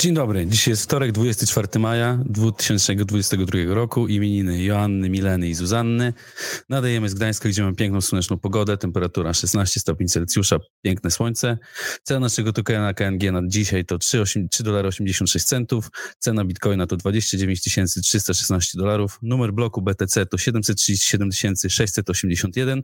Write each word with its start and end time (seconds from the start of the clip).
Dzień 0.00 0.14
dobry. 0.14 0.46
Dzisiaj 0.46 0.72
jest 0.72 0.82
wtorek, 0.82 1.12
24 1.12 1.68
maja 1.78 2.18
2022 2.26 3.74
roku. 3.74 4.08
Imieniny 4.08 4.62
Joanny, 4.62 5.10
Mileny 5.10 5.48
i 5.48 5.54
Zuzanny. 5.54 6.12
Nadajemy 6.68 7.08
z 7.08 7.14
Gdańska, 7.14 7.48
gdzie 7.48 7.62
mamy 7.62 7.76
piękną, 7.76 8.00
słoneczną 8.00 8.38
pogodę. 8.38 8.78
Temperatura 8.78 9.34
16 9.34 9.80
stopni 9.80 10.06
Celsjusza, 10.06 10.58
piękne 10.82 11.10
słońce. 11.10 11.58
Cena 12.02 12.20
naszego 12.20 12.52
tokena 12.52 12.82
na 12.82 12.94
KNG 12.94 13.32
na 13.32 13.42
dzisiaj 13.46 13.84
to 13.84 13.96
3,86 13.96 15.44
centów. 15.44 15.90
Cena 16.18 16.44
bitcoina 16.44 16.86
to 16.86 16.96
29 16.96 17.60
316 18.02 18.78
dolarów. 18.78 19.18
Numer 19.22 19.52
bloku 19.52 19.82
BTC 19.82 20.26
to 20.26 20.38
737 20.38 21.32
681. 21.68 22.82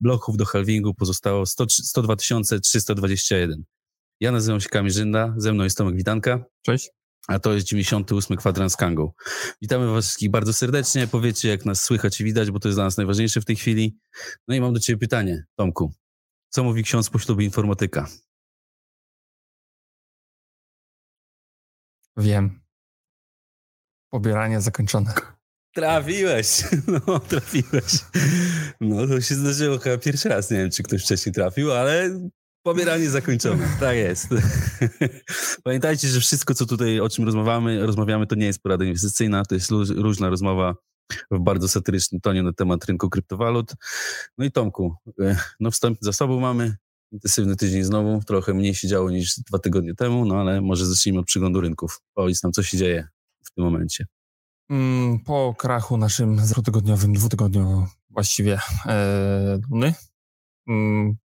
Bloków 0.00 0.36
do 0.36 0.44
halvingu 0.44 0.94
pozostało 0.94 1.46
100, 1.46 1.66
102 1.68 2.16
321. 2.16 3.77
Ja 4.20 4.32
nazywam 4.32 4.60
się 4.60 4.68
Kamil 4.68 4.92
Żynda, 4.92 5.34
ze 5.36 5.52
mną 5.52 5.64
jest 5.64 5.78
Tomek 5.78 5.96
Witanka. 5.96 6.44
Cześć. 6.62 6.90
A 7.28 7.38
to 7.38 7.54
jest 7.54 7.66
98 7.66 8.36
kwadrans 8.36 8.76
Kangu. 8.76 9.14
Witamy 9.62 9.92
Was 9.92 10.04
wszystkich 10.04 10.30
bardzo 10.30 10.52
serdecznie. 10.52 11.06
Powiedzcie, 11.06 11.48
jak 11.48 11.64
nas 11.64 11.84
słychać 11.84 12.20
i 12.20 12.24
widać, 12.24 12.50
bo 12.50 12.60
to 12.60 12.68
jest 12.68 12.76
dla 12.76 12.84
nas 12.84 12.96
najważniejsze 12.96 13.40
w 13.40 13.44
tej 13.44 13.56
chwili. 13.56 13.98
No 14.48 14.54
i 14.54 14.60
mam 14.60 14.72
do 14.72 14.80
Ciebie 14.80 14.98
pytanie, 14.98 15.44
Tomku. 15.56 15.92
Co 16.48 16.64
mówi 16.64 16.82
ksiądz 16.82 17.10
po 17.10 17.18
ślubie 17.18 17.44
informatyka? 17.44 18.08
Wiem. 22.16 22.60
Pobieranie 24.10 24.60
zakończone. 24.60 25.14
Trafiłeś, 25.74 26.62
no 27.06 27.18
trafiłeś. 27.18 28.04
No 28.80 29.06
to 29.06 29.20
się 29.20 29.34
zdarzyło 29.34 29.78
chyba 29.78 29.98
pierwszy 29.98 30.28
raz, 30.28 30.50
nie 30.50 30.56
wiem 30.56 30.70
czy 30.70 30.82
ktoś 30.82 31.04
wcześniej 31.04 31.32
trafił, 31.32 31.72
ale 31.72 32.10
Pobieranie 32.68 33.10
zakończone. 33.10 33.68
Tak 33.80 33.96
jest. 33.96 34.28
Pamiętajcie, 35.64 36.08
że 36.08 36.20
wszystko, 36.20 36.54
co 36.54 36.66
tutaj, 36.66 37.00
o 37.00 37.08
czym 37.08 37.24
rozmawiamy, 37.24 37.86
rozmawiamy, 37.86 38.26
to 38.26 38.34
nie 38.34 38.46
jest 38.46 38.62
porada 38.62 38.84
inwestycyjna, 38.84 39.44
to 39.44 39.54
jest 39.54 39.70
różna 39.96 40.30
rozmowa 40.30 40.74
w 41.30 41.38
bardzo 41.38 41.68
satyrycznym 41.68 42.20
tonie 42.20 42.42
na 42.42 42.52
temat 42.52 42.84
rynku 42.84 43.10
kryptowalut. 43.10 43.72
No 44.38 44.44
i 44.44 44.52
Tomku, 44.52 44.94
e, 45.20 45.36
no 45.60 45.70
wstęp 45.70 45.98
za 46.00 46.12
sobą 46.12 46.40
mamy, 46.40 46.76
intensywny 47.12 47.56
tydzień 47.56 47.84
znowu, 47.84 48.20
trochę 48.26 48.54
mniej 48.54 48.74
się 48.74 48.88
działo 48.88 49.10
niż 49.10 49.38
dwa 49.38 49.58
tygodnie 49.58 49.94
temu, 49.94 50.24
no 50.24 50.40
ale 50.40 50.60
może 50.60 50.86
zacznijmy 50.86 51.20
od 51.20 51.26
przyglądu 51.26 51.60
rynków. 51.60 52.00
Powiedz 52.14 52.42
nam, 52.42 52.52
co 52.52 52.62
się 52.62 52.76
dzieje 52.76 53.08
w 53.44 53.50
tym 53.50 53.64
momencie. 53.64 54.06
Mm, 54.70 55.18
po 55.18 55.54
krachu 55.58 55.96
naszym 55.96 56.36
dwutygodniowym, 56.36 57.12
dwutygodniowym 57.12 57.86
właściwie 58.10 58.58
e, 58.86 59.58
Luny, 59.70 59.94
mm, 60.68 61.16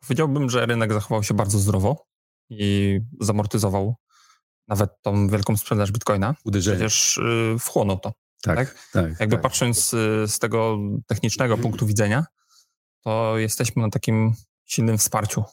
Powiedziałbym, 0.00 0.50
że 0.50 0.66
rynek 0.66 0.92
zachował 0.92 1.22
się 1.22 1.34
bardzo 1.34 1.58
zdrowo 1.58 2.06
i 2.50 3.00
zamortyzował 3.20 3.96
nawet 4.68 4.90
tą 5.02 5.28
wielką 5.28 5.56
sprzedaż 5.56 5.92
bitcoina. 5.92 6.34
Uderzenie. 6.44 6.76
Przecież 6.76 7.16
y, 7.16 7.56
wchłonął 7.58 7.98
to. 7.98 8.12
Tak, 8.42 8.56
tak. 8.56 8.74
tak 8.92 9.20
Jakby 9.20 9.36
tak. 9.36 9.42
patrząc 9.42 9.94
y, 9.94 10.24
z 10.28 10.38
tego 10.38 10.78
technicznego 11.06 11.58
punktu 11.58 11.86
widzenia, 11.86 12.24
to 13.00 13.38
jesteśmy 13.38 13.82
na 13.82 13.90
takim 13.90 14.34
silnym 14.64 14.98
wsparciu 14.98 15.44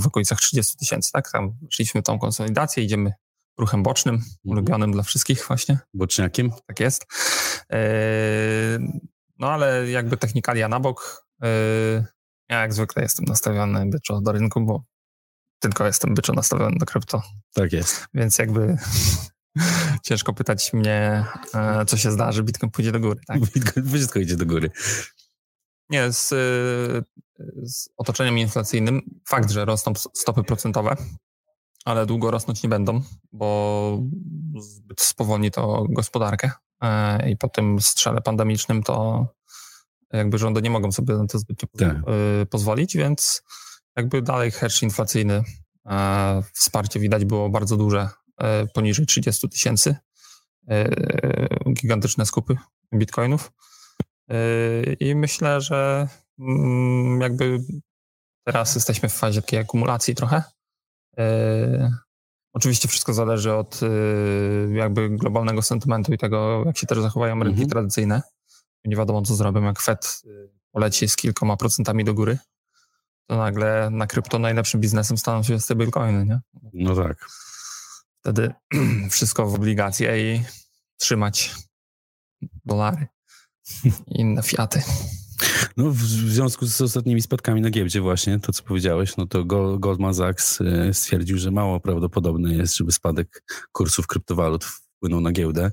w 0.00 0.06
okolicach 0.06 0.38
30 0.38 0.76
tysięcy, 0.76 1.12
tak? 1.12 1.32
Tam 1.32 1.52
szliśmy 1.70 2.02
tą 2.02 2.18
konsolidację, 2.18 2.84
idziemy 2.84 3.12
ruchem 3.58 3.82
bocznym, 3.82 4.14
mhm. 4.14 4.34
ulubionym 4.44 4.92
dla 4.92 5.02
wszystkich 5.02 5.46
właśnie. 5.46 5.78
Boczniakiem? 5.94 6.50
Tak 6.66 6.80
jest. 6.80 7.06
E, 7.72 7.78
no 9.38 9.50
ale 9.50 9.90
jakby 9.90 10.16
technikalia 10.16 10.68
na 10.68 10.80
bok, 10.80 11.26
ja 12.48 12.60
jak 12.60 12.74
zwykle 12.74 13.02
jestem 13.02 13.24
nastawiony 13.24 13.86
byczo 13.86 14.20
do 14.20 14.32
rynku, 14.32 14.60
bo 14.60 14.84
tylko 15.58 15.86
jestem 15.86 16.14
byczo 16.14 16.32
nastawiony 16.32 16.76
do 16.78 16.86
krypto. 16.86 17.22
Tak 17.54 17.72
jest. 17.72 18.06
Więc 18.14 18.38
jakby 18.38 18.76
ciężko 20.06 20.32
pytać 20.32 20.72
mnie, 20.72 21.24
e, 21.54 21.86
co 21.86 21.96
się 21.96 22.10
zdarzy, 22.10 22.42
Bitcoin 22.42 22.70
pójdzie 22.70 22.92
do 22.92 23.00
góry. 23.00 23.20
Tak? 23.26 23.40
Bitcoin 23.40 23.86
wszystko 23.86 24.18
idzie 24.18 24.36
do 24.36 24.46
góry. 24.46 24.70
Nie, 25.90 26.12
z, 26.12 26.28
z 27.62 27.88
otoczeniem 27.96 28.38
inflacyjnym 28.38 29.02
fakt, 29.28 29.50
że 29.50 29.64
rosną 29.64 29.92
stopy 30.14 30.42
procentowe, 30.42 30.96
ale 31.84 32.06
długo 32.06 32.30
rosnąć 32.30 32.62
nie 32.62 32.68
będą, 32.68 33.02
bo 33.32 34.00
zbyt 34.60 35.00
spowolni 35.00 35.50
to 35.50 35.86
gospodarkę 35.90 36.50
e, 36.82 37.30
i 37.30 37.36
po 37.36 37.48
tym 37.48 37.80
strzale 37.80 38.20
pandemicznym 38.20 38.82
to 38.82 39.26
jakby 40.12 40.38
rządy 40.38 40.62
nie 40.62 40.70
mogą 40.70 40.92
sobie 40.92 41.14
na 41.14 41.26
to 41.26 41.38
zbytnio 41.38 41.68
tak. 41.78 41.96
Y, 42.42 42.46
pozwolić, 42.46 42.96
więc 42.96 43.42
jakby 43.96 44.22
dalej 44.22 44.50
hedge 44.50 44.82
inflacyjny, 44.82 45.42
e, 45.86 46.42
wsparcie 46.54 47.00
widać 47.00 47.24
było 47.24 47.48
bardzo 47.48 47.76
duże, 47.76 48.08
e, 48.40 48.66
poniżej 48.66 49.06
30 49.06 49.48
tysięcy, 49.48 49.96
e, 50.68 50.88
gigantyczne 51.72 52.26
skupy 52.26 52.56
bitcoinów 52.94 53.52
i 55.00 55.14
myślę, 55.14 55.60
że 55.60 56.08
mm, 56.38 57.20
jakby 57.20 57.58
teraz 58.46 58.74
jesteśmy 58.74 59.08
w 59.08 59.12
fazie 59.12 59.42
takiej 59.42 59.58
akumulacji 59.58 60.14
trochę. 60.14 60.42
Oczywiście 62.52 62.88
wszystko 62.88 63.14
zależy 63.14 63.54
od 63.54 63.80
jakby 64.72 65.08
globalnego 65.10 65.62
sentymentu 65.62 66.12
i 66.12 66.18
tego, 66.18 66.62
jak 66.66 66.78
się 66.78 66.86
też 66.86 66.98
zachowają 66.98 67.34
rynki 67.34 67.62
mhm. 67.62 67.68
tradycyjne 67.68 68.22
nie 68.86 68.96
wiadomo, 68.96 69.22
co 69.22 69.34
zrobią, 69.34 69.62
jak 69.62 69.80
Fed 69.80 70.22
y, 70.24 70.50
poleci 70.72 71.08
z 71.08 71.16
kilkoma 71.16 71.56
procentami 71.56 72.04
do 72.04 72.14
góry, 72.14 72.38
to 73.26 73.36
nagle 73.36 73.90
na 73.90 74.06
krypto 74.06 74.38
najlepszym 74.38 74.80
biznesem 74.80 75.18
staną 75.18 75.42
się 75.42 75.60
stablecoiny, 75.60 76.26
nie? 76.26 76.40
No 76.72 76.96
tak. 76.96 77.26
Wtedy 78.20 78.54
wszystko 79.10 79.46
w 79.46 79.54
obligacje 79.54 80.34
i 80.34 80.42
trzymać 80.96 81.54
dolary 82.64 83.06
i 83.84 84.20
inne 84.20 84.42
fiaty. 84.42 84.82
No, 85.76 85.90
w 85.90 85.98
związku 85.98 86.66
z 86.66 86.80
ostatnimi 86.80 87.22
spadkami 87.22 87.60
na 87.60 87.70
giełdzie 87.70 88.00
właśnie, 88.00 88.40
to 88.40 88.52
co 88.52 88.62
powiedziałeś, 88.62 89.16
no 89.16 89.26
to 89.26 89.44
Goldman 89.78 90.14
Sachs 90.14 90.60
y, 90.60 90.90
stwierdził, 90.92 91.38
że 91.38 91.50
mało 91.50 91.80
prawdopodobne 91.80 92.54
jest, 92.54 92.76
żeby 92.76 92.92
spadek 92.92 93.42
kursów 93.72 94.06
kryptowalut 94.06 94.64
wpłynął 94.64 95.20
na 95.20 95.32
giełdę, 95.32 95.72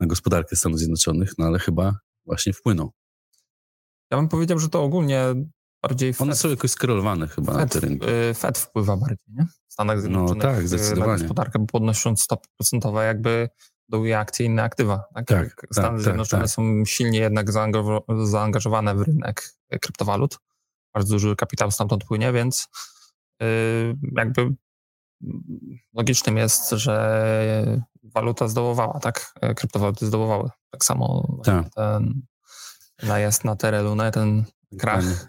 na 0.00 0.06
gospodarkę 0.06 0.56
Stanów 0.56 0.78
Zjednoczonych, 0.78 1.32
no 1.38 1.46
ale 1.46 1.58
chyba 1.58 1.98
właśnie 2.26 2.52
wpłyną. 2.52 2.90
Ja 4.10 4.16
bym 4.16 4.28
powiedział, 4.28 4.58
że 4.58 4.68
to 4.68 4.82
ogólnie 4.82 5.24
bardziej 5.82 6.12
Fed, 6.12 6.20
One 6.20 6.36
są 6.36 6.48
jakoś 6.48 6.70
skorelowane 6.70 7.28
chyba 7.28 7.52
Fed, 7.52 7.60
na 7.60 7.66
te 7.68 7.80
rynki. 7.80 8.06
Y, 8.30 8.34
Fed 8.34 8.58
wpływa 8.58 8.96
bardziej, 8.96 9.26
nie? 9.28 9.46
W 9.68 9.72
Stanach 9.72 9.96
no 9.96 10.00
Zjednoczonych 10.00 10.44
no 10.44 10.50
tak, 10.50 10.68
zdecydowanie. 10.68 11.12
na 11.12 11.18
gospodarkę, 11.18 11.58
bo 11.58 11.66
podnosząc 11.66 12.22
stopy 12.22 12.48
procentowe 12.56 13.06
jakby 13.06 13.48
dołuje 13.88 14.18
akcje 14.18 14.46
inne 14.46 14.62
aktywa. 14.62 15.04
Tak? 15.14 15.26
tak, 15.26 15.54
tak 15.54 15.70
Stany 15.72 15.88
tak, 15.88 16.00
Zjednoczone 16.00 16.42
tak, 16.42 16.50
są 16.50 16.84
silnie 16.84 17.18
jednak 17.18 17.46
zaangażowane 18.24 18.94
w 18.94 19.02
rynek 19.02 19.50
kryptowalut. 19.80 20.38
Bardzo 20.94 21.14
duży 21.14 21.36
kapitał 21.36 21.70
stamtąd 21.70 22.04
płynie, 22.04 22.32
więc 22.32 22.68
jakby 24.16 24.54
logicznym 25.94 26.36
jest, 26.36 26.70
że 26.70 27.82
waluta 28.02 28.48
zdołowała, 28.48 29.00
tak? 29.00 29.34
Kryptowaluty 29.56 30.06
zdołowały. 30.06 30.50
Tak 30.70 30.84
samo 30.84 31.36
tak. 31.44 31.74
ten 31.74 32.22
najazd 33.02 33.44
na 33.44 33.56
Terelunę, 33.56 34.12
ten 34.12 34.44
krach. 34.78 35.28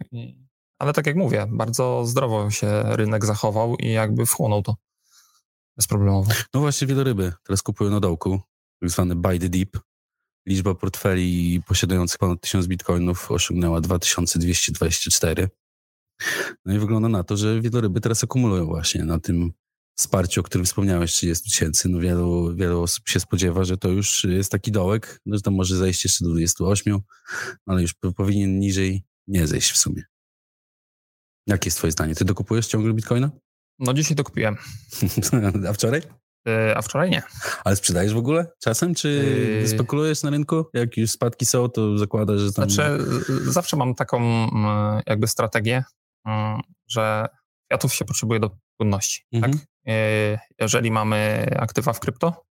Ale 0.79 0.93
tak 0.93 1.07
jak 1.07 1.15
mówię, 1.15 1.47
bardzo 1.49 2.05
zdrowo 2.05 2.51
się 2.51 2.83
rynek 2.83 3.25
zachował 3.25 3.75
i 3.75 3.91
jakby 3.91 4.25
wchłonął 4.25 4.61
to 4.61 4.75
bezproblemowo. 5.77 6.31
No 6.53 6.59
właśnie 6.59 6.87
wieloryby 6.87 7.33
teraz 7.43 7.61
kupują 7.61 7.91
na 7.91 7.99
dołku, 7.99 8.41
tak 8.81 8.89
zwany 8.89 9.15
buy 9.15 9.39
the 9.39 9.49
deep. 9.49 9.79
Liczba 10.45 10.75
portfeli 10.75 11.61
posiadających 11.67 12.17
ponad 12.17 12.41
1000 12.41 12.67
bitcoinów 12.67 13.31
osiągnęła 13.31 13.81
2224. 13.81 15.49
No 16.65 16.73
i 16.73 16.79
wygląda 16.79 17.09
na 17.09 17.23
to, 17.23 17.37
że 17.37 17.61
wieloryby 17.61 18.01
teraz 18.01 18.23
akumulują 18.23 18.65
właśnie 18.65 19.03
na 19.03 19.19
tym 19.19 19.53
wsparciu, 19.97 20.41
o 20.41 20.43
którym 20.43 20.65
wspomniałeś, 20.65 21.13
30 21.13 21.49
tysięcy. 21.49 21.89
No 21.89 21.99
wielu, 21.99 22.55
wielu 22.55 22.81
osób 22.81 23.09
się 23.09 23.19
spodziewa, 23.19 23.63
że 23.63 23.77
to 23.77 23.89
już 23.89 24.23
jest 24.23 24.51
taki 24.51 24.71
dołek, 24.71 25.21
no, 25.25 25.35
że 25.35 25.41
to 25.41 25.51
może 25.51 25.75
zejść 25.75 26.03
jeszcze 26.03 26.25
do 26.25 26.31
28, 26.31 26.99
ale 27.65 27.81
już 27.81 27.93
powinien 28.15 28.59
niżej 28.59 29.03
nie 29.27 29.47
zejść 29.47 29.71
w 29.71 29.77
sumie. 29.77 30.03
Jakie 31.47 31.67
jest 31.67 31.77
twoje 31.77 31.91
zdanie? 31.91 32.15
Ty 32.15 32.25
dokupujesz 32.25 32.67
ciągle 32.67 32.93
bitcoina? 32.93 33.31
No 33.79 33.93
dzisiaj 33.93 34.15
dokupiłem. 34.15 34.57
A 35.69 35.73
wczoraj? 35.73 36.01
E, 36.47 36.77
a 36.77 36.81
wczoraj 36.81 37.09
nie. 37.09 37.23
Ale 37.63 37.75
sprzedajesz 37.75 38.13
w 38.13 38.17
ogóle 38.17 38.51
czasem, 38.59 38.95
czy 38.95 39.09
yy... 39.61 39.67
spekulujesz 39.67 40.23
na 40.23 40.29
rynku? 40.29 40.65
Jak 40.73 40.97
już 40.97 41.11
spadki 41.11 41.45
są, 41.45 41.69
to 41.69 41.97
zakładasz, 41.97 42.41
że 42.41 42.53
tam... 42.53 42.69
Znaczy, 42.69 43.05
zawsze 43.43 43.77
mam 43.77 43.95
taką 43.95 44.17
mm, 44.17 45.01
jakby 45.07 45.27
strategię, 45.27 45.83
mm, 46.25 46.61
że 46.87 47.27
kwiatów 47.67 47.93
się 47.93 48.05
potrzebuje 48.05 48.39
do 48.39 48.57
płynności. 48.77 49.25
Tak? 49.31 49.43
Mhm. 49.43 49.53
Tak? 49.53 49.67
Jeżeli 50.59 50.91
mamy 50.91 51.47
aktywa 51.59 51.93
w 51.93 51.99
krypto, 51.99 52.45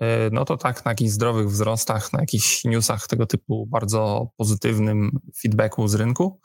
e, 0.00 0.30
no 0.30 0.44
to 0.44 0.56
tak, 0.56 0.84
na 0.84 0.90
jakichś 0.90 1.10
zdrowych 1.10 1.48
wzrostach, 1.48 2.12
na 2.12 2.20
jakichś 2.20 2.64
newsach 2.64 3.06
tego 3.06 3.26
typu 3.26 3.66
bardzo 3.66 4.28
pozytywnym 4.36 5.18
feedbacku 5.42 5.88
z 5.88 5.94
rynku, 5.94 6.40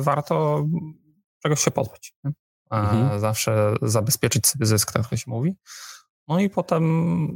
warto 0.00 0.66
czegoś 1.42 1.60
się 1.60 1.70
pozbyć. 1.70 2.14
Mhm. 2.70 3.20
Zawsze 3.20 3.74
zabezpieczyć 3.82 4.46
sobie 4.46 4.66
zysk, 4.66 4.92
tak 4.92 5.08
to 5.08 5.16
się 5.16 5.30
mówi. 5.30 5.56
No 6.28 6.40
i 6.40 6.50
potem, 6.50 7.28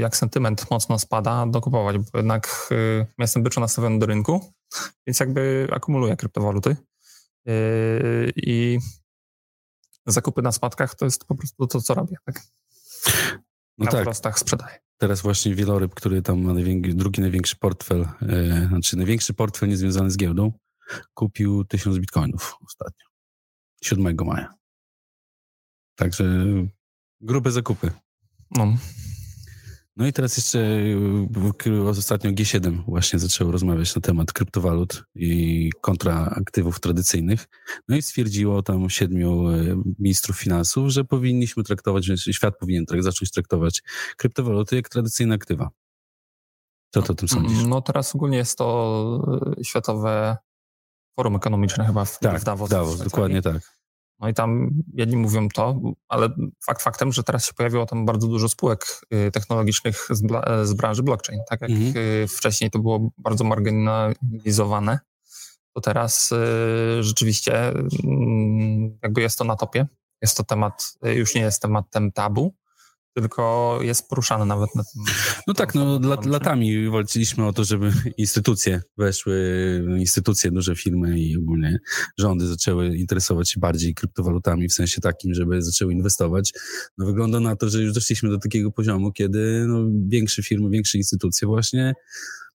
jak 0.00 0.16
sentyment 0.16 0.70
mocno 0.70 0.98
spada, 0.98 1.46
dokupować, 1.46 1.98
bo 1.98 2.18
jednak 2.18 2.72
jestem 3.18 3.42
byczo 3.42 3.60
nastawiony 3.60 3.98
do 3.98 4.06
rynku, 4.06 4.52
więc 5.06 5.20
jakby 5.20 5.68
akumuluję 5.72 6.16
kryptowaluty. 6.16 6.76
I 8.36 8.78
zakupy 10.06 10.42
na 10.42 10.52
spadkach 10.52 10.94
to 10.94 11.04
jest 11.04 11.24
po 11.24 11.34
prostu 11.34 11.66
to, 11.66 11.80
co 11.80 11.94
robię. 11.94 12.16
Tak? 12.24 12.42
No 13.78 13.84
na 13.84 13.90
tak. 13.90 14.02
prostach 14.02 14.38
sprzedaję. 14.38 14.78
Teraz 14.98 15.22
właśnie 15.22 15.54
wieloryb, 15.54 15.94
który 15.94 16.22
tam 16.22 16.40
ma 16.40 16.54
największy, 16.54 16.94
drugi 16.94 17.20
największy 17.20 17.56
portfel, 17.56 18.08
e, 18.22 18.66
znaczy 18.68 18.96
największy 18.96 19.34
portfel 19.34 19.68
niezwiązany 19.68 20.10
z 20.10 20.16
giełdą, 20.16 20.52
kupił 21.14 21.64
tysiąc 21.64 21.98
bitcoinów 21.98 22.56
ostatnio. 22.66 23.06
7 23.82 24.16
maja. 24.24 24.54
Także 25.94 26.44
grube 27.20 27.50
zakupy. 27.50 27.90
No. 28.50 28.76
No 29.96 30.06
i 30.06 30.12
teraz 30.12 30.36
jeszcze 30.36 30.58
y, 31.66 31.88
ostatnio 31.88 32.30
G7 32.30 32.84
właśnie 32.86 33.18
zaczęło 33.18 33.52
rozmawiać 33.52 33.94
na 33.94 34.02
temat 34.02 34.32
kryptowalut 34.32 35.04
i 35.14 35.70
kontra 35.80 36.34
aktywów 36.36 36.80
tradycyjnych. 36.80 37.48
No 37.88 37.96
i 37.96 38.02
stwierdziło 38.02 38.62
tam 38.62 38.90
siedmiu 38.90 39.50
y, 39.50 39.76
ministrów 39.98 40.38
finansów, 40.38 40.88
że 40.88 41.04
powinniśmy 41.04 41.62
traktować, 41.62 42.04
że 42.04 42.16
świat 42.16 42.58
powinien 42.58 42.84
zacząć 43.00 43.30
traktować 43.30 43.82
kryptowaluty 44.16 44.76
jak 44.76 44.88
tradycyjne 44.88 45.34
aktywa. 45.34 45.70
Co 46.94 47.02
ty 47.02 47.12
o 47.12 47.14
tym 47.14 47.28
sądzisz? 47.28 47.64
No 47.66 47.80
teraz 47.82 48.14
ogólnie 48.14 48.36
jest 48.36 48.58
to 48.58 49.50
y, 49.60 49.64
Światowe 49.64 50.36
Forum 51.16 51.36
Ekonomiczne 51.36 51.86
chyba 51.86 52.04
w, 52.04 52.18
tak, 52.18 52.40
w 52.40 52.44
Davos. 52.44 52.70
Davos, 52.70 52.98
dokładnie 52.98 53.42
tak. 53.42 53.75
No 54.20 54.28
i 54.28 54.34
tam 54.34 54.70
jedni 54.94 55.16
mówią 55.16 55.48
to, 55.48 55.80
ale 56.08 56.28
fakt 56.66 56.82
faktem, 56.82 57.12
że 57.12 57.22
teraz 57.22 57.46
się 57.46 57.52
pojawiło 57.54 57.86
tam 57.86 58.06
bardzo 58.06 58.28
dużo 58.28 58.48
spółek 58.48 59.00
y, 59.14 59.30
technologicznych 59.30 60.08
z, 60.10 60.22
z 60.68 60.72
branży 60.74 61.02
blockchain. 61.02 61.40
Tak 61.48 61.60
jak 61.60 61.70
mhm. 61.70 61.96
Y, 61.96 62.28
wcześniej 62.28 62.70
to 62.70 62.78
było 62.78 63.10
bardzo 63.18 63.44
marginalizowane, 63.44 64.98
to 65.72 65.80
teraz 65.80 66.32
y, 66.32 67.02
rzeczywiście 67.02 67.68
mm, 67.68 68.98
jakby 69.02 69.20
jest 69.20 69.38
to 69.38 69.44
na 69.44 69.56
topie. 69.56 69.86
Jest 70.22 70.36
to 70.36 70.44
temat, 70.44 70.98
już 71.02 71.34
nie 71.34 71.40
jest 71.40 71.62
tematem 71.62 72.12
tabu, 72.12 72.54
tylko 73.16 73.78
jest 73.82 74.08
poruszany 74.08 74.46
nawet 74.46 74.74
na 74.74 74.84
tym. 74.84 75.02
No 75.46 75.54
tak, 75.54 75.74
no 75.74 75.98
lat, 75.98 76.26
latami 76.26 76.90
walczyliśmy 76.90 77.46
o 77.46 77.52
to, 77.52 77.64
żeby 77.64 77.92
instytucje 78.16 78.82
weszły, 78.96 79.36
instytucje, 79.98 80.50
duże 80.50 80.76
firmy 80.76 81.20
i 81.20 81.36
ogólnie 81.36 81.78
rządy 82.18 82.46
zaczęły 82.46 82.96
interesować 82.96 83.50
się 83.50 83.60
bardziej 83.60 83.94
kryptowalutami 83.94 84.68
w 84.68 84.72
sensie 84.72 85.00
takim, 85.00 85.34
żeby 85.34 85.62
zaczęły 85.62 85.92
inwestować. 85.92 86.52
No 86.98 87.06
wygląda 87.06 87.40
na 87.40 87.56
to, 87.56 87.68
że 87.68 87.82
już 87.82 87.92
doszliśmy 87.92 88.30
do 88.30 88.38
takiego 88.38 88.72
poziomu, 88.72 89.12
kiedy 89.12 89.64
no, 89.68 89.84
większe 90.08 90.42
firmy, 90.42 90.70
większe 90.70 90.98
instytucje 90.98 91.48
właśnie 91.48 91.94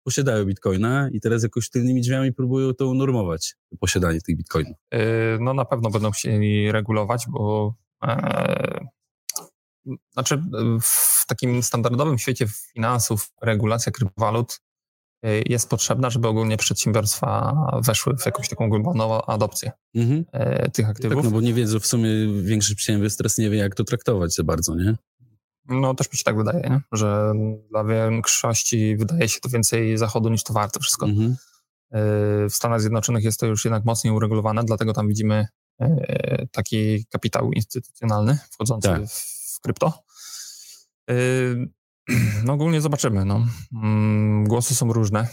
posiadają 0.04 0.46
bitcoina 0.46 1.10
i 1.12 1.20
teraz 1.20 1.44
jakoś 1.44 1.70
tylnymi 1.70 2.02
drzwiami 2.02 2.34
próbują 2.34 2.74
to 2.74 2.88
unormować, 2.88 3.56
posiadanie 3.80 4.22
tych 4.22 4.38
bitcoinów. 4.38 4.78
Yy, 4.92 5.00
no 5.40 5.54
na 5.54 5.66
pewno 5.66 5.90
będą 5.90 6.12
chcieli 6.12 6.72
regulować, 6.72 7.26
bo 7.30 7.76
e, 8.04 8.88
znaczy 10.14 10.44
w 10.82 11.26
takim 11.28 11.64
standardowym 11.64 12.18
świecie 12.18 12.48
finansów 12.48 13.32
regulacja 13.42 13.92
kryptowalut 13.92 14.62
y, 15.26 15.44
jest 15.46 15.70
potrzebna, 15.70 16.10
żeby 16.10 16.28
ogólnie 16.28 16.58
przedsiębiorstwa 16.58 17.56
weszły 17.84 18.18
w 18.18 18.26
jakąś 18.26 18.50
taką 18.50 18.70
globalną 18.70 19.22
adopcję 19.22 19.72
mhm. 19.96 20.26
Y, 20.66 20.72
tych 20.72 20.90
aktywów. 20.90 21.16
Tak, 21.16 21.26
no 21.26 21.32
bo 21.32 21.42
nie 21.42 21.54
wiedzą, 21.54 21.80
w 21.80 21.88
sumie 21.88 22.10
większość 22.44 22.76
przedsiębiorstw 22.76 23.18
teraz 23.18 23.38
nie 23.38 23.50
wie, 23.50 23.58
jak 23.58 23.76
to 23.76 23.84
traktować 23.84 24.34
za 24.34 24.44
bardzo, 24.44 24.76
nie? 24.76 24.96
No 25.66 25.94
też 25.94 26.12
mi 26.12 26.18
się 26.18 26.24
tak 26.24 26.38
wydaje, 26.38 26.70
nie? 26.70 26.82
że 26.92 27.34
dla 27.70 27.84
większości 27.84 28.96
wydaje 28.98 29.30
się 29.30 29.40
to 29.40 29.50
więcej 29.50 29.98
zachodu 29.98 30.30
niż 30.30 30.44
to 30.44 30.54
warte 30.54 30.80
wszystko. 30.80 31.06
Mhm. 31.06 31.36
W 32.50 32.54
Stanach 32.56 32.82
Zjednoczonych 32.82 33.24
jest 33.24 33.40
to 33.40 33.46
już 33.46 33.66
jednak 33.66 33.86
mocniej 33.86 34.14
uregulowane, 34.14 34.64
dlatego 34.64 34.94
tam 34.94 35.08
widzimy 35.08 35.48
taki 36.52 37.06
kapitał 37.06 37.52
instytucjonalny 37.52 38.38
wchodzący 38.52 38.88
tak. 38.88 39.08
w 39.08 39.41
krypto. 39.62 39.94
Yy, 41.08 41.70
no 42.46 42.54
ogólnie 42.54 42.82
zobaczymy. 42.82 43.26
No. 43.26 43.46
Mm, 43.84 44.44
głosy 44.44 44.76
są 44.76 44.94
różne. 44.94 45.28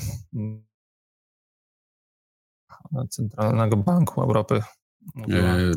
Centralnego 3.11 3.77
Banku 3.77 4.23
Europy. 4.23 4.63
E, 5.17 5.73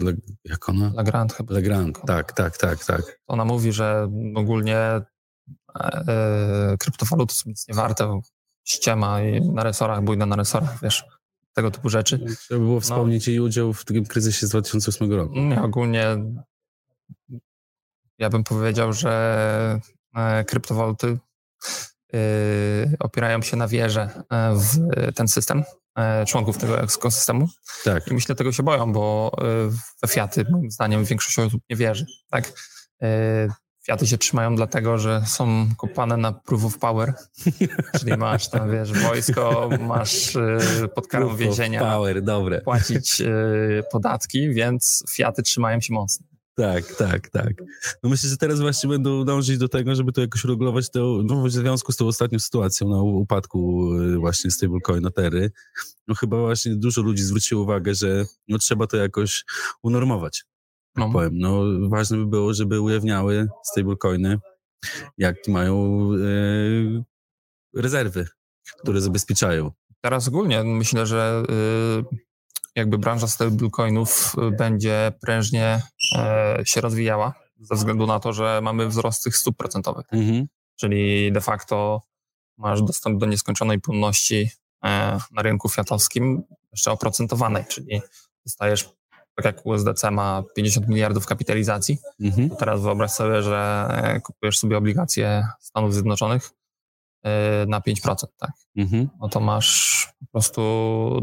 jak 0.45 0.69
ona? 0.69 0.92
Legrand 0.95 1.33
chyba. 1.33 1.53
Legrand, 1.53 2.01
tak, 2.07 2.33
tak, 2.33 2.57
tak, 2.57 2.86
tak. 2.86 3.19
Ona 3.27 3.45
mówi, 3.45 3.71
że 3.71 4.09
ogólnie 4.36 4.77
e, 5.80 6.75
kryptowaluty 6.80 7.36
są 7.36 7.50
nic 7.50 7.68
nie 7.68 7.75
warte, 7.75 8.21
ściema 8.63 9.21
i 9.21 9.42
na 9.42 9.63
resorach, 9.63 10.03
bójda 10.03 10.25
na 10.25 10.36
resorach, 10.36 10.81
wiesz, 10.81 11.03
tego 11.53 11.71
typu 11.71 11.89
rzeczy. 11.89 12.25
Trzeba 12.39 12.59
było 12.59 12.75
no. 12.75 12.81
wspomnieć 12.81 13.27
no, 13.27 13.31
jej 13.31 13.39
udział 13.39 13.74
w 13.74 13.86
tym 13.86 14.06
kryzysie 14.06 14.48
z 14.48 14.50
2008 14.50 15.12
roku. 15.12 15.39
Nie, 15.39 15.62
ogólnie 15.62 16.18
ja 18.22 18.30
bym 18.30 18.44
powiedział, 18.44 18.94
że 18.94 19.80
e, 20.16 20.44
kryptowaluty 20.44 21.18
e, 22.14 22.18
opierają 23.00 23.42
się 23.42 23.58
na 23.58 23.68
wierze 23.68 24.24
e, 24.30 24.56
w 24.56 25.14
ten 25.16 25.28
system, 25.28 25.64
członków 26.28 26.58
tego 26.58 26.82
ekosystemu. 26.82 27.48
Tak. 27.84 28.08
I 28.08 28.14
myślę, 28.14 28.36
tego 28.36 28.52
się 28.52 28.64
boją, 28.64 28.94
bo 28.94 29.32
we 30.02 30.08
Fiaty, 30.08 30.46
moim 30.52 30.72
zdaniem, 30.72 31.06
większość 31.06 31.40
osób 31.40 31.62
nie 31.70 31.76
wierzy. 31.76 32.06
Tak? 32.30 32.54
Fiaty 33.86 34.08
się 34.08 34.18
trzymają 34.18 34.56
dlatego, 34.56 34.98
że 34.98 35.24
są 35.26 35.68
kopane 35.78 36.18
na 36.18 36.32
proof 36.32 36.66
of 36.66 36.78
power, 36.78 37.14
czyli 38.00 38.18
masz 38.18 38.50
tam, 38.50 38.72
wiesz, 38.72 38.94
wojsko, 38.94 39.70
masz 39.80 40.38
pod 40.96 41.08
karą 41.08 41.36
więzienia 41.36 41.80
power, 41.80 42.22
dobre. 42.22 42.62
płacić 42.62 43.22
podatki, 43.92 44.54
więc 44.54 45.04
Fiaty 45.10 45.44
trzymają 45.44 45.82
się 45.82 45.94
mocno. 45.94 46.31
Tak, 46.56 46.95
tak, 46.95 47.30
tak. 47.30 47.53
No 48.03 48.09
myślę, 48.09 48.30
że 48.30 48.38
teraz 48.38 48.59
właśnie 48.62 48.89
będą 48.89 49.25
dążyć 49.25 49.57
do 49.57 49.69
tego, 49.69 49.95
żeby 49.95 50.12
to 50.12 50.21
jakoś 50.21 50.45
regulować 50.45 50.89
to, 50.89 51.21
no 51.25 51.44
w 51.44 51.51
związku 51.51 51.92
z 51.92 51.98
tą 51.98 52.07
ostatnią 52.07 52.39
sytuacją 52.39 52.89
na 52.89 53.01
upadku 53.01 53.92
y, 54.00 54.18
właśnie 54.18 54.51
stablecoina 54.51 55.12
Tery. 55.12 55.51
No 56.07 56.15
chyba 56.15 56.38
właśnie 56.38 56.75
dużo 56.75 57.01
ludzi 57.01 57.24
zwróciło 57.24 57.63
uwagę, 57.63 57.95
że 57.95 58.25
no 58.48 58.57
trzeba 58.57 58.88
to 58.88 58.98
jakoś 58.98 59.45
unormować. 59.83 60.45
Tak 60.95 61.06
no. 61.07 61.13
powiem. 61.13 61.38
No 61.38 61.63
ważne 61.89 62.18
by 62.18 62.25
było, 62.25 62.53
żeby 62.53 62.81
ujawniały 62.81 63.48
stablecoiny, 63.63 64.38
jak 65.18 65.48
mają 65.48 66.07
yy, 66.12 67.03
rezerwy, 67.75 68.27
które 68.79 69.01
zabezpieczają. 69.01 69.72
Teraz 70.01 70.27
ogólnie 70.27 70.63
myślę, 70.63 71.05
że 71.05 71.43
yy 71.50 72.31
jakby 72.75 72.98
branża 72.98 73.27
stablecoinów 73.27 74.36
y, 74.48 74.51
będzie 74.51 75.12
prężnie 75.22 75.81
się 76.65 76.82
rozwijała 76.82 77.34
ze 77.62 77.75
względu 77.75 78.08
na 78.08 78.20
to, 78.20 78.34
że 78.34 78.60
mamy 78.63 78.88
wzrost 78.88 79.24
tych 79.24 79.38
stóp 79.38 79.58
procentowych. 79.58 80.06
Mhm. 80.12 80.48
Czyli 80.75 81.32
de 81.32 81.41
facto 81.41 82.01
masz 82.58 82.82
dostęp 82.82 83.20
do 83.20 83.25
nieskończonej 83.25 83.80
płynności 83.80 84.50
e, 84.84 85.18
na 85.32 85.41
rynku 85.41 85.70
fiatowskim 85.70 86.44
jeszcze 86.72 86.91
oprocentowanej, 86.91 87.65
czyli 87.65 88.01
dostajesz, 88.46 88.89
tak 89.36 89.46
jak 89.46 89.65
USDC 89.65 90.12
ma 90.12 90.44
50 90.56 90.88
miliardów 90.88 91.25
kapitalizacji, 91.25 91.98
mhm. 92.20 92.50
to 92.50 92.56
teraz 92.56 92.82
wyobraź 92.82 93.12
sobie, 93.12 93.41
że 93.41 93.88
e, 93.91 94.22
kupujesz 94.22 94.60
sobie 94.60 94.77
obligacje 94.77 95.48
Stanów 95.60 95.94
Zjednoczonych 95.94 96.50
na 97.68 97.80
5%, 97.80 98.25
tak? 98.38 98.51
Mhm. 98.75 99.10
No 99.22 99.30
to 99.30 99.39
masz 99.39 100.08
po 100.20 100.25
prostu 100.32 100.62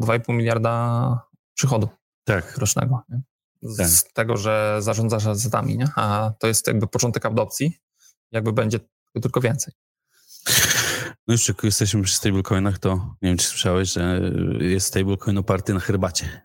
2,5 0.00 0.34
miliarda 0.34 1.20
przychodu 1.54 1.88
tak. 2.24 2.58
rocznego. 2.58 3.02
Nie? 3.08 3.20
Z 3.62 4.02
tak. 4.04 4.12
tego, 4.12 4.36
że 4.36 4.76
zarządzasz 4.80 5.26
asetami, 5.26 5.78
nie? 5.78 5.88
a 5.96 6.32
to 6.38 6.46
jest 6.46 6.66
jakby 6.66 6.86
początek 6.86 7.26
adopcji, 7.26 7.78
jakby 8.32 8.52
będzie 8.52 8.80
tylko 9.22 9.40
więcej. 9.40 9.74
No 11.26 11.34
już 11.34 11.48
jak 11.48 11.64
jesteśmy 11.64 12.02
przy 12.02 12.16
stablecoinach, 12.16 12.78
to 12.78 12.94
nie 12.94 13.28
wiem, 13.28 13.38
czy 13.38 13.46
słyszałeś, 13.46 13.92
że 13.92 14.20
jest 14.60 14.86
stablecoin 14.86 15.38
oparty 15.38 15.74
na 15.74 15.80
herbacie. 15.80 16.42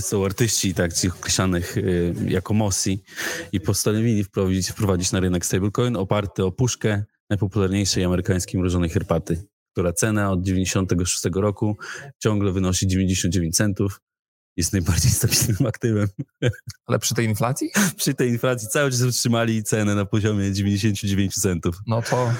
Są 0.00 0.24
artyści 0.24 0.74
tak, 0.74 0.90
określanych 1.18 1.76
y, 1.76 2.14
jako 2.26 2.54
Mosi 2.54 3.04
i 3.52 3.60
postanowili 3.60 4.24
wprowadzić, 4.24 4.70
wprowadzić 4.70 5.12
na 5.12 5.20
rynek 5.20 5.46
stablecoin 5.46 5.96
oparty 5.96 6.44
o 6.44 6.52
puszkę 6.52 7.04
najpopularniejszej 7.30 8.04
amerykańskiej 8.04 8.60
mrożonej 8.60 8.90
herbaty 8.90 9.50
która 9.72 9.92
cena 9.92 10.32
od 10.32 10.42
96 10.42 11.24
roku 11.34 11.76
ciągle 12.18 12.52
wynosi 12.52 12.86
99 12.86 13.56
centów. 13.56 14.00
Jest 14.56 14.72
najbardziej 14.72 15.10
stabilnym 15.10 15.66
aktywem. 15.66 16.08
Ale 16.86 16.98
przy 16.98 17.14
tej 17.14 17.26
inflacji? 17.26 17.70
przy 17.96 18.14
tej 18.14 18.28
inflacji 18.28 18.68
cały 18.68 18.90
czas 18.90 19.00
utrzymali 19.00 19.62
cenę 19.62 19.94
na 19.94 20.04
poziomie 20.04 20.52
99 20.52 21.34
centów. 21.34 21.76
No 21.86 22.02
to. 22.02 22.32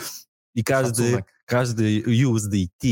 I 0.54 0.64
każdy, 0.64 1.22
każdy 1.46 2.02
USDT, 2.26 2.82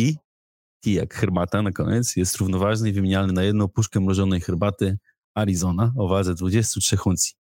T 0.80 0.90
jak 0.90 1.14
herbata 1.14 1.62
na 1.62 1.72
koniec, 1.72 2.16
jest 2.16 2.36
równoważny 2.36 2.88
i 2.88 2.92
wymienialny 2.92 3.32
na 3.32 3.42
jedną 3.42 3.68
puszkę 3.68 4.00
mrożonej 4.00 4.40
herbaty 4.40 4.98
Arizona 5.34 5.92
o 5.96 6.08
wadze 6.08 6.34
23 6.34 6.96
uncji. 7.04 7.34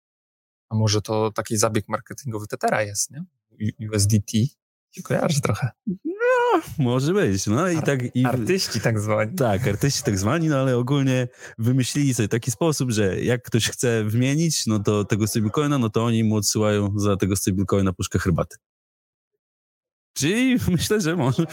A 0.69 0.75
może 0.75 1.01
to 1.01 1.31
taki 1.31 1.57
zabieg 1.57 1.89
marketingowy 1.89 2.47
Tetera 2.47 2.83
jest, 2.83 3.11
nie? 3.11 3.23
USDT 3.89 4.31
się 4.91 5.01
kojarzy 5.03 5.41
trochę. 5.41 5.71
Może 6.77 7.13
być. 7.13 7.47
No 7.47 7.69
i 7.69 7.81
tak. 7.81 8.15
I, 8.15 8.25
artyści 8.25 8.81
tak 8.81 8.99
zwani. 8.99 9.35
Tak, 9.35 9.67
artyści 9.67 10.03
tak 10.03 10.17
zwani, 10.17 10.47
no 10.47 10.57
ale 10.57 10.77
ogólnie 10.77 11.27
wymyślili 11.57 12.13
sobie 12.13 12.27
taki 12.27 12.51
sposób, 12.51 12.91
że 12.91 13.21
jak 13.21 13.43
ktoś 13.43 13.69
chce 13.69 14.03
wymienić, 14.03 14.67
no 14.67 14.79
to 14.79 15.05
tego 15.05 15.27
stablecoina, 15.27 15.77
no 15.77 15.89
to 15.89 16.05
oni 16.05 16.23
mu 16.23 16.35
odsyłają 16.35 16.99
za 16.99 17.17
tego 17.17 17.35
stablecoina 17.35 17.93
puszkę 17.93 18.19
herbaty. 18.19 18.57
Czyli 20.17 20.57
myślę, 20.77 21.01
że 21.01 21.15
może, 21.15 21.43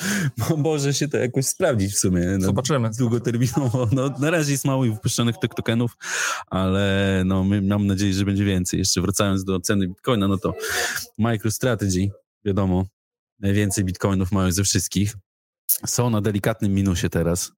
może 0.56 0.94
się 0.94 1.08
to 1.08 1.16
jakoś 1.16 1.46
sprawdzić 1.46 1.92
w 1.92 1.98
sumie. 1.98 2.20
No, 2.38 2.46
zobaczymy. 2.46 2.90
Długoterminowo. 2.98 3.88
No, 3.92 4.10
na 4.18 4.30
razie 4.30 4.52
jest 4.52 4.64
mało 4.64 4.82
wypuszczonych 4.82 5.38
tych 5.38 5.50
tokenów, 5.50 5.96
ale 6.46 7.22
no, 7.26 7.44
mam 7.62 7.86
nadzieję, 7.86 8.12
że 8.12 8.24
będzie 8.24 8.44
więcej. 8.44 8.78
Jeszcze 8.78 9.00
wracając 9.00 9.44
do 9.44 9.60
ceny 9.60 9.88
Bitcoina, 9.88 10.28
no 10.28 10.38
to 10.38 10.54
MicroStrategy, 11.18 12.10
wiadomo, 12.44 12.84
najwięcej 13.44 13.84
Bitcoinów 13.84 14.32
mają 14.32 14.52
ze 14.52 14.64
wszystkich. 14.64 15.16
Są 15.86 16.10
na 16.10 16.20
delikatnym 16.20 16.74
minusie 16.74 17.08
teraz, 17.10 17.52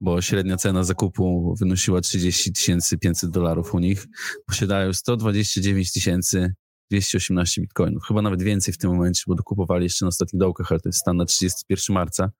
bo 0.00 0.22
średnia 0.22 0.56
cena 0.56 0.84
zakupu 0.84 1.54
wynosiła 1.60 2.00
30 2.00 2.52
500 3.00 3.30
dolarów 3.30 3.74
u 3.74 3.78
nich. 3.78 4.06
Posiadają 4.46 4.92
129 4.92 5.92
tysięcy 5.92 6.54
218 6.90 7.60
bitcoinów, 7.60 8.04
chyba 8.08 8.22
nawet 8.22 8.42
więcej 8.42 8.74
w 8.74 8.78
tym 8.78 8.90
momencie, 8.90 9.22
bo 9.26 9.34
dokupowali 9.34 9.84
jeszcze 9.84 10.04
na 10.04 10.08
ostatnich 10.08 10.40
dołkach, 10.40 10.72
ale 10.72 10.80
to 10.80 10.88
jest 10.88 10.98
stan 10.98 11.16
na 11.16 11.24
31 11.24 11.94
marca. 11.94 12.30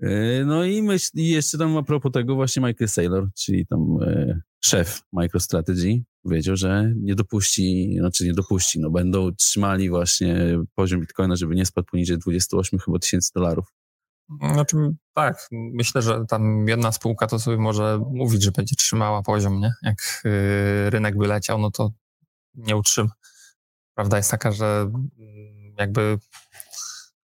E, 0.00 0.44
no 0.44 0.64
i, 0.64 0.82
myśl, 0.82 1.10
i 1.14 1.28
jeszcze 1.28 1.58
tam 1.58 1.76
a 1.76 1.82
propos 1.82 2.12
tego 2.12 2.34
właśnie 2.34 2.62
Michael 2.62 2.88
Saylor, 2.88 3.28
czyli 3.34 3.66
tam 3.66 3.98
e, 4.02 4.40
szef 4.64 5.02
MicroStrategy 5.12 6.02
powiedział, 6.26 6.56
że 6.56 6.92
nie 6.96 7.14
dopuści, 7.14 7.96
znaczy 7.98 8.24
nie 8.24 8.32
dopuści, 8.32 8.80
no 8.80 8.90
będą 8.90 9.34
trzymali 9.34 9.90
właśnie 9.90 10.58
poziom 10.74 11.00
bitcoina, 11.00 11.36
żeby 11.36 11.54
nie 11.54 11.66
spadł 11.66 11.86
poniżej 11.90 12.18
28 12.18 12.78
chyba 12.78 12.98
tysięcy 12.98 13.30
dolarów. 13.34 13.74
Znaczy, 14.52 14.76
tak, 15.14 15.48
myślę, 15.52 16.02
że 16.02 16.24
tam 16.28 16.68
jedna 16.68 16.92
spółka 16.92 17.26
to 17.26 17.38
sobie 17.38 17.56
może 17.56 18.00
mówić, 18.10 18.42
że 18.42 18.50
będzie 18.50 18.76
trzymała 18.76 19.22
poziom, 19.22 19.60
nie? 19.60 19.72
Jak 19.82 20.22
yy, 20.24 20.90
rynek 20.90 21.16
by 21.16 21.26
leciał, 21.26 21.58
no 21.58 21.70
to 21.70 21.92
nie 22.54 22.76
utrzyma. 22.76 23.10
Prawda 23.94 24.16
jest 24.16 24.30
taka, 24.30 24.52
że 24.52 24.66
mm, 24.66 25.74
jakby 25.78 26.18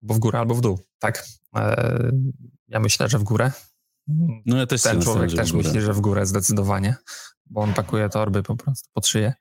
albo 0.02 0.14
w 0.14 0.20
górę, 0.20 0.40
albo 0.40 0.56
w 0.56 0.62
dół, 0.62 0.80
tak? 1.00 1.26
E, 1.56 2.12
ja 2.68 2.80
myślę, 2.80 3.10
że 3.10 3.20
w 3.20 3.24
górę. 3.24 3.52
No 4.46 4.58
ja 4.58 4.68
też 4.68 4.82
Ten 4.82 5.02
człowiek 5.02 5.32
też 5.32 5.54
myśli, 5.54 5.82
że 5.82 5.94
w 5.94 6.02
górę 6.02 6.26
zdecydowanie, 6.26 6.96
bo 7.52 7.62
on 7.62 7.74
pakuje 7.74 8.10
torby 8.10 8.44
po 8.44 8.56
prostu 8.56 8.90
pod 8.94 9.08
szyję. 9.08 9.34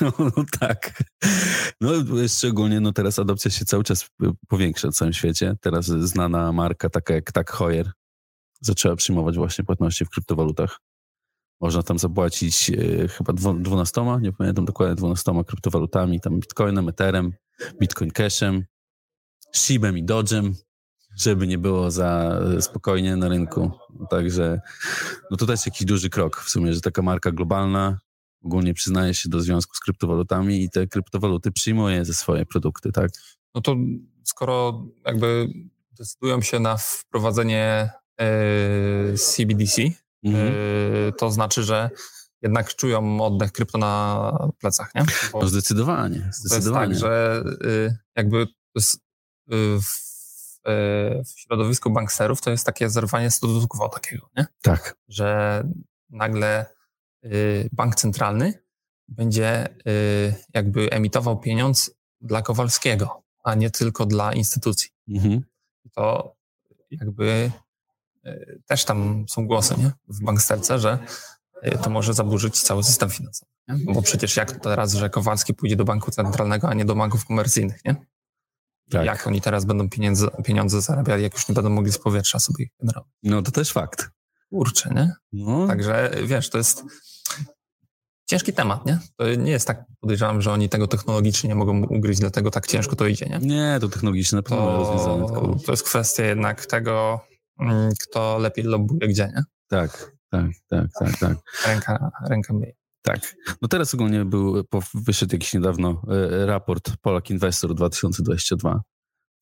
No, 0.00 0.12
no, 0.18 0.44
tak. 0.60 1.02
No 1.80 1.90
szczególnie 2.28 2.80
no 2.80 2.92
teraz 2.92 3.18
adopcja 3.18 3.50
się 3.50 3.64
cały 3.64 3.84
czas 3.84 4.10
powiększa 4.48 4.88
w 4.88 4.94
całym 4.94 5.12
świecie. 5.12 5.56
Teraz 5.60 5.86
znana 5.86 6.52
marka 6.52 6.90
taka 6.90 7.14
jak 7.14 7.32
Tak 7.32 7.52
Heuer 7.52 7.92
zaczęła 8.60 8.96
przyjmować 8.96 9.36
właśnie 9.36 9.64
płatności 9.64 10.04
w 10.04 10.10
kryptowalutach. 10.10 10.80
Można 11.60 11.82
tam 11.82 11.98
zapłacić 11.98 12.70
e, 12.70 13.08
chyba 13.08 13.32
dwunastoma, 13.32 14.18
nie 14.20 14.32
pamiętam 14.32 14.64
dokładnie, 14.64 14.94
dwunastoma 14.94 15.44
kryptowalutami, 15.44 16.20
tam 16.20 16.40
Bitcoinem, 16.40 16.88
Etherem, 16.88 17.32
Bitcoin 17.80 18.10
Cashem, 18.10 18.64
Shibem 19.52 19.98
i 19.98 20.04
Dodgem, 20.04 20.54
żeby 21.16 21.46
nie 21.46 21.58
było 21.58 21.90
za 21.90 22.40
spokojnie 22.60 23.16
na 23.16 23.28
rynku. 23.28 23.70
Także 24.10 24.60
no 25.30 25.36
to 25.36 25.46
też 25.46 25.66
jakiś 25.66 25.86
duży 25.86 26.10
krok 26.10 26.40
w 26.40 26.50
sumie, 26.50 26.74
że 26.74 26.80
taka 26.80 27.02
marka 27.02 27.32
globalna 27.32 27.98
ogólnie 28.44 28.74
przyznaje 28.74 29.14
się 29.14 29.28
do 29.28 29.40
związku 29.40 29.74
z 29.74 29.80
kryptowalutami 29.80 30.62
i 30.62 30.70
te 30.70 30.86
kryptowaluty 30.86 31.52
przyjmuje 31.52 32.04
ze 32.04 32.14
swoje 32.14 32.46
produkty, 32.46 32.92
tak? 32.92 33.10
No 33.54 33.60
to 33.60 33.76
skoro 34.24 34.86
jakby 35.06 35.48
decydują 35.98 36.42
się 36.42 36.60
na 36.60 36.76
wprowadzenie 36.76 37.90
e, 38.20 39.16
CBDC, 39.16 39.82
mhm. 40.24 40.54
Y, 40.54 41.12
to 41.18 41.30
znaczy, 41.30 41.62
że 41.62 41.90
jednak 42.42 42.74
czują 42.74 43.20
oddech 43.20 43.52
krypto 43.52 43.78
na 43.78 44.32
plecach, 44.58 44.94
nie? 44.94 45.04
Bo 45.32 45.40
no 45.40 45.48
zdecydowanie, 45.48 46.30
zdecydowanie. 46.32 46.86
To 46.86 46.90
jest 46.90 47.02
tak, 47.02 47.10
że 47.10 47.44
y, 47.66 47.98
jakby 48.16 48.36
y, 48.42 48.46
w, 49.80 50.13
w 51.24 51.40
środowisku 51.40 51.90
banksterów 51.90 52.40
to 52.40 52.50
jest 52.50 52.66
takie 52.66 52.90
zerwanie 52.90 53.30
status 53.30 53.66
quo 53.66 53.88
takiego, 53.88 54.28
nie? 54.36 54.46
Tak. 54.62 54.96
Że 55.08 55.62
nagle 56.10 56.66
bank 57.72 57.94
centralny 57.94 58.62
będzie 59.08 59.68
jakby 60.54 60.90
emitował 60.90 61.40
pieniądz 61.40 61.94
dla 62.20 62.42
Kowalskiego, 62.42 63.22
a 63.44 63.54
nie 63.54 63.70
tylko 63.70 64.06
dla 64.06 64.32
instytucji. 64.32 64.90
Mhm. 65.08 65.44
To 65.94 66.36
jakby 66.90 67.50
E, 68.24 68.58
też 68.66 68.84
tam 68.84 69.24
są 69.28 69.46
głosy 69.46 69.74
nie? 69.78 69.92
w 70.08 70.24
banksterce, 70.24 70.78
że 70.78 70.98
to 71.82 71.90
może 71.90 72.14
zaburzyć 72.14 72.62
cały 72.62 72.84
system 72.84 73.10
finansowy. 73.10 73.50
Nie? 73.68 73.92
Bo 73.94 74.02
przecież 74.02 74.36
jak 74.36 74.60
teraz, 74.60 74.92
że 74.92 75.10
Kowalski 75.10 75.54
pójdzie 75.54 75.76
do 75.76 75.84
banku 75.84 76.10
centralnego, 76.10 76.68
a 76.68 76.74
nie 76.74 76.84
do 76.84 76.94
banków 76.94 77.26
komercyjnych, 77.26 77.84
nie? 77.84 77.96
Tak. 78.90 79.06
Jak 79.06 79.26
oni 79.26 79.40
teraz 79.40 79.64
będą 79.64 79.88
pieniądze, 79.88 80.28
pieniądze 80.44 80.80
zarabiali, 80.80 81.22
jak 81.22 81.34
już 81.34 81.48
nie 81.48 81.54
będą 81.54 81.70
mogli 81.70 81.92
z 81.92 81.98
powietrza 81.98 82.38
sobie 82.38 82.64
ich 82.64 82.70
generować. 82.80 83.10
No 83.22 83.42
to 83.42 83.50
też 83.50 83.72
fakt. 83.72 84.10
Kurczę, 84.50 84.90
nie? 84.94 85.12
No. 85.32 85.66
Także 85.66 86.10
wiesz, 86.24 86.50
to 86.50 86.58
jest 86.58 86.82
ciężki 88.26 88.52
temat, 88.52 88.86
nie? 88.86 88.98
To 89.16 89.34
nie 89.34 89.52
jest 89.52 89.66
tak, 89.66 89.84
podejrzewam, 90.00 90.42
że 90.42 90.52
oni 90.52 90.68
tego 90.68 90.86
technologicznie 90.86 91.48
nie 91.48 91.54
mogą 91.54 91.82
ugryźć, 91.82 92.20
dlatego 92.20 92.50
tak 92.50 92.66
ciężko 92.66 92.96
to 92.96 93.06
idzie, 93.06 93.26
nie? 93.26 93.38
Nie, 93.38 93.78
to 93.80 93.88
pewno 93.88 94.10
to. 95.28 95.56
To 95.66 95.72
jest 95.72 95.84
kwestia 95.84 96.24
jednak 96.24 96.66
tego, 96.66 97.20
Mm, 97.60 97.92
kto 98.02 98.38
lepiej 98.38 98.64
lobbuje 98.64 99.08
gdzie, 99.08 99.32
nie? 99.36 99.42
Tak, 99.68 100.12
tak, 100.30 100.46
tak, 100.68 100.86
tak, 100.98 101.18
tak. 101.18 101.36
Ręka, 101.66 102.10
ręka 102.28 102.52
myje. 102.54 102.72
Tak. 103.04 103.36
No 103.62 103.68
teraz 103.68 103.94
ogólnie 103.94 104.24
był, 104.24 104.64
wyszedł 104.94 105.34
jakiś 105.34 105.54
niedawno 105.54 106.02
e, 106.08 106.46
raport 106.46 106.96
Polak 106.96 107.30
Investor 107.30 107.74
2022, 107.74 108.82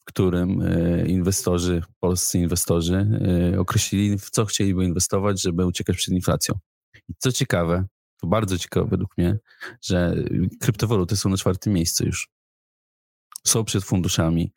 w 0.01 0.05
którym 0.05 0.63
e, 0.63 1.07
inwestorzy, 1.07 1.83
polscy 2.01 2.39
inwestorzy 2.39 3.21
e, 3.55 3.61
określili, 3.61 4.19
w 4.19 4.31
co 4.31 4.45
chcieliby 4.45 4.85
inwestować, 4.85 5.43
żeby 5.43 5.67
uciekać 5.67 5.97
przed 5.97 6.15
inflacją. 6.15 6.55
I 7.09 7.13
co 7.19 7.33
ciekawe, 7.33 7.85
to 8.21 8.27
bardzo 8.27 8.59
ciekawe 8.59 8.87
według 8.91 9.19
mnie, 9.19 9.39
że 9.83 10.15
kryptowaluty 10.61 11.17
są 11.17 11.29
na 11.29 11.37
czwartym 11.37 11.73
miejscu 11.73 12.07
już. 12.07 12.29
Są 13.47 13.65
przed 13.65 13.85
funduszami, 13.85 14.53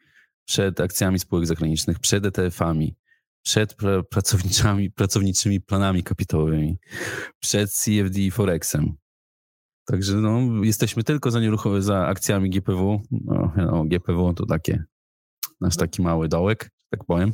przed 0.45 0.81
akcjami 0.81 1.19
spółek 1.19 1.47
zagranicznych, 1.47 2.00
przed 2.00 2.24
ETF-ami, 2.25 2.95
przed 3.46 3.75
pracowniczymi, 4.10 4.92
pracowniczymi 4.92 5.62
planami 5.62 6.04
kapitałowymi, 6.04 6.78
przed 7.40 7.72
CFD 7.72 8.20
i 8.20 8.32
Forexem. 8.32 8.94
Także 9.86 10.16
no, 10.16 10.64
jesteśmy 10.64 11.04
tylko 11.04 11.32
za 11.32 11.40
nieruchomy, 11.40 11.82
za 11.82 12.06
akcjami 12.06 12.50
GPW. 12.50 13.02
No, 13.12 13.54
no, 13.58 13.86
GPW 13.86 14.34
to 14.34 14.46
takie, 14.46 14.84
nasz 15.62 15.78
taki 15.78 16.02
mały 16.02 16.28
dołek, 16.28 16.70
tak 16.90 17.06
powiem. 17.06 17.32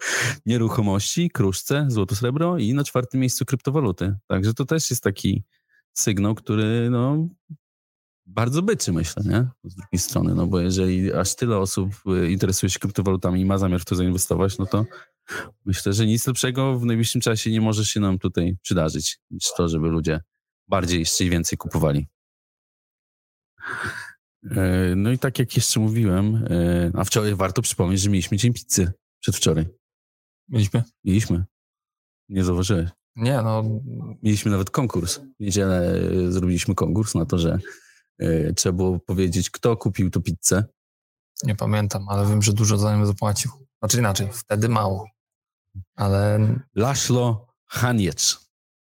Nieruchomości, 0.46 1.30
kruszce, 1.30 1.86
złoto, 1.88 2.14
srebro 2.14 2.58
i 2.58 2.74
na 2.74 2.84
czwartym 2.84 3.20
miejscu 3.20 3.44
kryptowaluty. 3.44 4.16
Także 4.26 4.54
to 4.54 4.64
też 4.64 4.90
jest 4.90 5.02
taki 5.02 5.44
sygnał, 5.92 6.34
który 6.34 6.90
no, 6.90 7.28
bardzo 8.26 8.62
byczy, 8.62 8.92
myślę, 8.92 9.22
nie? 9.26 9.48
Z 9.64 9.74
drugiej 9.74 9.98
strony, 9.98 10.34
no 10.34 10.46
bo 10.46 10.60
jeżeli 10.60 11.12
aż 11.12 11.34
tyle 11.34 11.58
osób 11.58 11.90
y, 12.06 12.30
interesuje 12.30 12.70
się 12.70 12.78
kryptowalutami 12.78 13.40
i 13.40 13.44
ma 13.44 13.58
zamiar 13.58 13.80
w 13.80 13.84
to 13.84 13.94
zainwestować, 13.94 14.58
no 14.58 14.66
to 14.66 14.84
myślę, 15.64 15.92
że 15.92 16.06
nic 16.06 16.26
lepszego 16.26 16.78
w 16.78 16.84
najbliższym 16.84 17.20
czasie 17.20 17.50
nie 17.50 17.60
może 17.60 17.84
się 17.84 18.00
nam 18.00 18.18
tutaj 18.18 18.56
przydarzyć, 18.62 19.18
niż 19.30 19.44
to, 19.56 19.68
żeby 19.68 19.88
ludzie 19.88 20.20
bardziej 20.68 20.98
jeszcze 20.98 21.24
więcej 21.24 21.58
kupowali. 21.58 22.06
E, 24.50 24.94
no 24.96 25.10
i 25.10 25.18
tak 25.18 25.38
jak 25.38 25.56
jeszcze 25.56 25.80
mówiłem, 25.80 26.46
e, 26.50 26.90
a 26.94 27.04
wczoraj 27.04 27.34
warto 27.34 27.62
przypomnieć, 27.62 28.00
że 28.00 28.10
mieliśmy 28.10 28.36
dzień 28.36 28.52
pizzy 28.52 28.92
przedwczoraj. 29.20 29.66
Mieliśmy? 30.48 30.82
Mieliśmy. 31.04 31.44
Nie 32.28 32.44
zauważyłeś? 32.44 32.90
Nie, 33.16 33.42
no. 33.42 33.64
Mieliśmy 34.22 34.50
nawet 34.50 34.70
konkurs. 34.70 35.18
W 35.18 35.40
niedzielę 35.40 35.94
e, 36.28 36.32
zrobiliśmy 36.32 36.74
konkurs 36.74 37.14
na 37.14 37.26
to, 37.26 37.38
że 37.38 37.58
trzeba 38.56 38.76
było 38.76 38.98
powiedzieć, 38.98 39.50
kto 39.50 39.76
kupił 39.76 40.10
tu 40.10 40.22
pizzę. 40.22 40.64
Nie 41.42 41.54
pamiętam, 41.56 42.08
ale 42.08 42.26
wiem, 42.26 42.42
że 42.42 42.52
dużo 42.52 42.78
za 42.78 42.96
nią 42.96 43.06
zapłacił. 43.06 43.50
Znaczy 43.82 43.98
inaczej, 43.98 44.28
wtedy 44.32 44.68
mało. 44.68 45.08
Ale... 45.96 46.38
Laszlo 46.74 47.46
Haniec. 47.66 48.34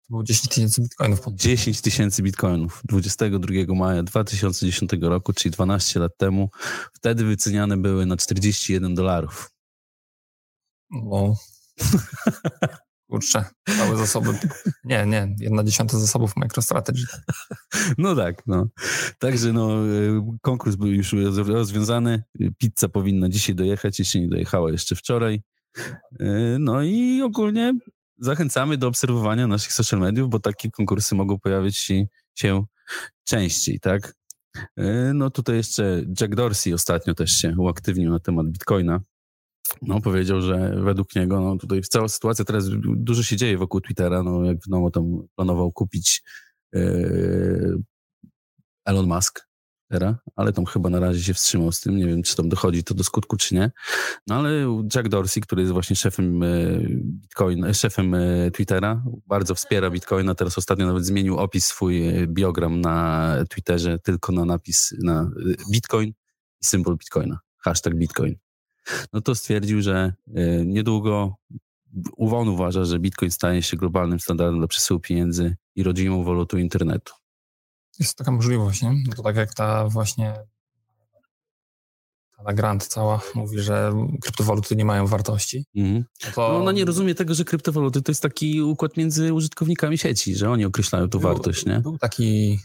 To 0.03 0.07
było 0.09 0.23
10 0.23 0.49
tysięcy 0.49 0.81
bitcoinów. 0.81 1.19
10 1.33 1.81
tysięcy 1.81 2.23
bitcoinów. 2.23 2.81
22 2.85 3.75
maja 3.75 4.03
2010 4.03 4.91
roku, 5.01 5.33
czyli 5.33 5.51
12 5.51 5.99
lat 5.99 6.17
temu. 6.17 6.49
Wtedy 6.93 7.23
wyceniane 7.23 7.77
były 7.77 8.05
na 8.05 8.17
41 8.17 8.95
dolarów. 8.95 9.51
No. 10.89 11.35
Kurczę, 13.13 13.45
całe 13.77 13.97
zasoby. 13.97 14.29
Nie, 14.83 15.05
nie, 15.05 15.35
jedna 15.39 15.63
dziesiąta 15.63 15.99
zasobów 15.99 16.33
MicroStrategy. 16.37 17.05
No 17.97 18.15
tak, 18.15 18.47
no. 18.47 18.67
Także 19.19 19.53
no, 19.53 19.87
y, 19.87 20.21
konkurs 20.41 20.75
był 20.75 20.87
już 20.87 21.15
rozwiązany. 21.47 22.23
Pizza 22.57 22.89
powinna 22.89 23.29
dzisiaj 23.29 23.55
dojechać, 23.55 23.99
jeśli 23.99 24.21
nie 24.21 24.27
dojechała 24.27 24.71
jeszcze 24.71 24.95
wczoraj. 24.95 25.41
Y, 26.21 26.57
no 26.59 26.83
i 26.83 27.21
ogólnie 27.21 27.73
zachęcamy 28.17 28.77
do 28.77 28.87
obserwowania 28.87 29.47
naszych 29.47 29.73
social 29.73 29.99
mediów, 29.99 30.29
bo 30.29 30.39
takie 30.39 30.71
konkursy 30.71 31.15
mogą 31.15 31.39
pojawić 31.39 31.77
się, 32.35 32.65
częściej, 33.23 33.79
tak? 33.79 34.15
Y, 34.79 35.11
no 35.13 35.29
tutaj 35.29 35.55
jeszcze 35.55 36.01
Jack 36.21 36.35
Dorsey 36.35 36.73
ostatnio 36.73 37.13
też 37.13 37.31
się 37.31 37.55
uaktywnił 37.57 38.11
na 38.11 38.19
temat 38.19 38.47
Bitcoina. 38.47 38.99
No, 39.81 40.01
powiedział, 40.01 40.41
że 40.41 40.75
według 40.83 41.15
niego, 41.15 41.41
no 41.41 41.57
tutaj 41.57 41.81
cała 41.81 42.07
sytuacja 42.07 42.45
teraz 42.45 42.65
dużo 42.83 43.23
się 43.23 43.35
dzieje 43.37 43.57
wokół 43.57 43.81
Twittera, 43.81 44.23
no 44.23 44.45
jak 44.45 44.57
wiadomo, 44.67 44.91
tam 44.91 45.03
planował 45.35 45.71
kupić 45.71 46.23
yy, 46.73 47.77
Elon 48.85 49.07
Musk 49.07 49.47
teraz, 49.89 50.15
ale 50.35 50.53
tam 50.53 50.65
chyba 50.65 50.89
na 50.89 50.99
razie 50.99 51.23
się 51.23 51.33
wstrzymał 51.33 51.71
z 51.71 51.81
tym, 51.81 51.97
nie 51.97 52.05
wiem, 52.05 52.23
czy 52.23 52.35
tam 52.35 52.49
dochodzi 52.49 52.83
to 52.83 52.93
do 52.93 53.03
skutku, 53.03 53.37
czy 53.37 53.55
nie. 53.55 53.71
No 54.27 54.35
ale 54.35 54.51
Jack 54.95 55.09
Dorsey, 55.09 55.41
który 55.41 55.61
jest 55.61 55.73
właśnie 55.73 55.95
szefem 55.95 56.43
e, 56.43 56.47
Bitcoin, 57.03 57.65
e, 57.65 57.73
szefem 57.73 58.15
Twittera, 58.53 59.03
bardzo 59.27 59.55
wspiera 59.55 59.89
Bitcoina, 59.89 60.35
teraz 60.35 60.57
ostatnio 60.57 60.85
nawet 60.85 61.05
zmienił 61.05 61.37
opis 61.37 61.65
swój 61.65 62.03
biogram 62.27 62.81
na 62.81 63.35
Twitterze 63.49 63.99
tylko 63.99 64.31
na 64.31 64.45
napis 64.45 64.95
na 65.03 65.31
Bitcoin 65.71 66.09
i 66.61 66.65
symbol 66.65 66.97
Bitcoina, 66.97 67.39
hashtag 67.57 67.95
Bitcoin 67.95 68.35
no 69.13 69.21
to 69.21 69.35
stwierdził, 69.35 69.81
że 69.81 70.13
e, 70.35 70.65
niedługo 70.65 71.35
on 72.17 72.49
uważa, 72.49 72.85
że 72.85 72.99
Bitcoin 72.99 73.31
staje 73.31 73.61
się 73.61 73.77
globalnym 73.77 74.19
standardem 74.19 74.59
dla 74.59 74.67
przesyłu 74.67 74.99
pieniędzy 74.99 75.55
i 75.75 75.83
rodzimą 75.83 76.23
walutą 76.23 76.57
internetu. 76.57 77.13
Jest 77.99 78.17
taka 78.17 78.31
możliwość, 78.31 78.81
nie? 78.81 78.93
To 79.15 79.23
tak 79.23 79.35
jak 79.35 79.53
ta 79.53 79.87
właśnie 79.87 80.33
ta 82.45 82.53
grant 82.53 82.87
cała 82.87 83.21
mówi, 83.35 83.59
że 83.59 83.93
kryptowaluty 84.21 84.75
nie 84.75 84.85
mają 84.85 85.07
wartości. 85.07 85.65
Mhm. 85.75 86.05
No 86.25 86.31
to... 86.35 86.49
no 86.49 86.57
ona 86.57 86.71
nie 86.71 86.85
rozumie 86.85 87.15
tego, 87.15 87.33
że 87.33 87.45
kryptowaluty 87.45 88.01
to 88.01 88.11
jest 88.11 88.21
taki 88.21 88.61
układ 88.61 88.97
między 88.97 89.33
użytkownikami 89.33 89.97
sieci, 89.97 90.35
że 90.35 90.49
oni 90.49 90.65
określają 90.65 91.09
tu 91.09 91.19
wartość, 91.19 91.65
nie? 91.65 91.79
Był 91.79 91.97
taki 91.97 92.59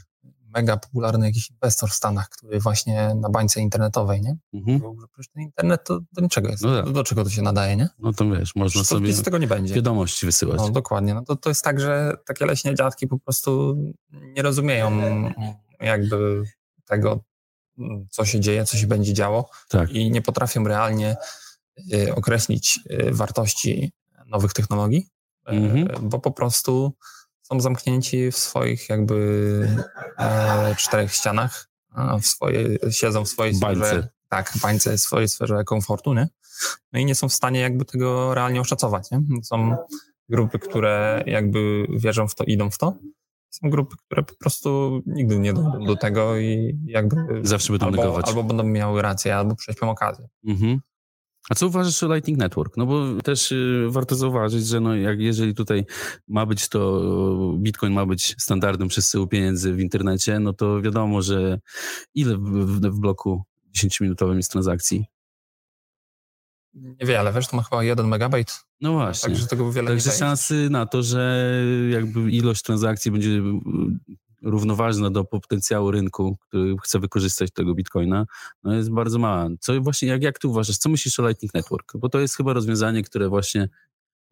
mega 0.55 0.77
popularny 0.77 1.27
jakiś 1.27 1.51
inwestor 1.51 1.91
w 1.91 1.95
Stanach, 1.95 2.29
który 2.29 2.61
właśnie 2.61 3.15
na 3.15 3.29
bańce 3.29 3.61
internetowej, 3.61 4.23
nie? 4.23 4.37
Mhm. 4.55 4.81
Że 5.01 5.07
przecież 5.09 5.29
ten 5.29 5.43
internet 5.43 5.85
to 5.85 6.01
do 6.13 6.23
niczego 6.23 6.49
jest. 6.49 6.63
No 6.63 6.83
tak. 6.83 6.93
do, 6.93 7.05
czego 7.05 7.25
to 7.25 7.31
się 7.31 7.43
nadaje, 7.43 7.77
nie? 7.77 7.89
No 7.99 8.13
to 8.13 8.31
wiesz, 8.31 8.57
można 8.57 8.85
sobie 8.85 9.13
z 9.13 9.23
tego 9.23 9.39
nie 9.39 9.47
będzie. 9.47 9.75
wiadomości 9.75 10.27
wysyłać. 10.27 10.59
No 10.59 10.71
dokładnie. 10.71 11.15
No 11.15 11.25
to, 11.25 11.37
to 11.37 11.49
jest 11.51 11.65
tak, 11.65 11.81
że 11.81 12.17
takie 12.27 12.47
leśne 12.47 12.75
dziadki 12.75 13.07
po 13.07 13.19
prostu 13.19 13.77
nie 14.13 14.43
rozumieją 14.43 15.01
jakby 15.81 16.45
tego, 16.85 17.21
co 18.11 18.25
się 18.25 18.41
dzieje, 18.41 18.65
co 18.65 18.77
się 18.77 18.87
będzie 18.87 19.15
działo 19.15 19.51
tak. 19.69 19.91
i 19.91 20.11
nie 20.11 20.23
potrafią 20.23 20.65
realnie 20.65 21.17
y, 21.93 22.15
określić 22.15 22.81
y, 22.91 23.13
wartości 23.13 23.93
nowych 24.27 24.53
technologii, 24.53 25.09
y, 25.49 25.51
mhm. 25.51 26.09
bo 26.09 26.19
po 26.19 26.31
prostu 26.31 26.93
są 27.53 27.61
zamknięci 27.61 28.33
w 28.33 28.37
swoich 28.37 28.89
jakby 28.89 29.69
e, 30.19 30.75
czterech 30.79 31.13
ścianach, 31.13 31.69
w 32.23 32.27
swoje, 32.27 32.79
siedzą 32.91 33.25
w 33.25 33.29
swojej 33.29 33.59
bańce. 33.59 33.87
sferze, 33.87 34.09
tak, 34.29 34.53
bańce, 34.63 34.97
w 34.97 35.01
swojej 35.01 35.29
sferze 35.29 35.65
komfortu, 35.65 36.15
nie? 36.15 36.29
No 36.93 37.01
i 37.01 37.05
nie 37.05 37.15
są 37.15 37.29
w 37.29 37.33
stanie 37.33 37.61
jakby 37.61 37.85
tego 37.85 38.35
realnie 38.35 38.61
oszacować, 38.61 39.11
nie? 39.11 39.21
Są 39.43 39.77
grupy, 40.29 40.59
które 40.59 41.23
jakby 41.27 41.87
wierzą 41.91 42.29
w 42.29 42.35
to, 42.35 42.45
idą 42.45 42.71
w 42.71 42.79
to. 42.79 42.95
Są 43.51 43.71
grupy, 43.71 43.97
które 44.07 44.23
po 44.23 44.35
prostu 44.35 45.03
nigdy 45.07 45.39
nie 45.39 45.53
dojdą 45.53 45.85
do 45.85 45.97
tego 45.97 46.39
i 46.39 46.79
jakby... 46.85 47.17
Zawsze 47.43 47.73
będą 47.73 47.87
albo, 47.87 47.97
negować. 47.97 48.29
Albo 48.29 48.43
będą 48.43 48.65
miały 48.65 49.03
rację, 49.03 49.37
albo 49.37 49.57
prześpią 49.57 49.91
okazję. 49.91 50.29
Mhm. 50.47 50.81
A 51.51 51.55
co 51.55 51.67
uważasz 51.67 52.03
o 52.03 52.15
Lightning 52.15 52.39
Network? 52.39 52.77
No 52.77 52.87
bo 52.87 53.23
też 53.23 53.53
y, 53.53 53.87
warto 53.89 54.15
zauważyć, 54.15 54.67
że 54.67 54.81
no 54.81 54.97
jak 54.97 55.21
jeżeli 55.21 55.55
tutaj 55.55 55.87
ma 56.29 56.47
być 56.47 56.69
to, 56.69 57.01
Bitcoin 57.59 57.93
ma 57.93 58.07
być 58.07 58.35
standardem 58.39 58.89
przesyłu 58.89 59.27
pieniędzy 59.27 59.73
w 59.73 59.81
internecie, 59.81 60.41
no 60.41 60.53
to 60.53 60.83
wiadomo, 60.83 61.23
że 61.23 61.59
ile 62.15 62.37
w, 62.37 62.41
w, 62.41 62.81
w 62.81 63.01
bloku 63.01 63.43
10-minutowym 63.77 64.37
jest 64.37 64.51
transakcji? 64.51 65.05
Niewiele, 66.75 67.33
wiesz, 67.33 67.49
to 67.49 67.57
ma 67.57 67.63
chyba 67.63 67.85
1 67.85 68.09
megabajt. 68.09 68.65
No 68.81 68.93
właśnie. 68.93 69.29
Także 69.29 69.47
tego 69.47 69.73
wiele 69.73 69.89
Także 69.89 70.11
szansy 70.11 70.71
na 70.71 70.87
to, 70.87 71.03
że 71.03 71.45
jakby 71.91 72.31
ilość 72.31 72.63
transakcji 72.63 73.11
będzie 73.11 73.43
równoważna 74.43 75.11
do 75.11 75.25
potencjału 75.25 75.91
rynku, 75.91 76.37
który 76.49 76.77
chce 76.83 76.99
wykorzystać 76.99 77.51
tego 77.51 77.75
bitcoina, 77.75 78.27
no 78.63 78.75
jest 78.75 78.91
bardzo 78.91 79.19
mała. 79.19 79.49
Co 79.61 79.81
właśnie, 79.81 80.09
jak, 80.09 80.23
jak 80.23 80.39
ty 80.39 80.49
uważasz, 80.49 80.77
co 80.77 80.89
myślisz 80.89 81.21
o 81.21 81.29
Lightning 81.29 81.55
Network? 81.55 81.97
Bo 81.97 82.09
to 82.09 82.21
jest 82.21 82.37
chyba 82.37 82.53
rozwiązanie, 82.53 83.03
które 83.03 83.29
właśnie 83.29 83.69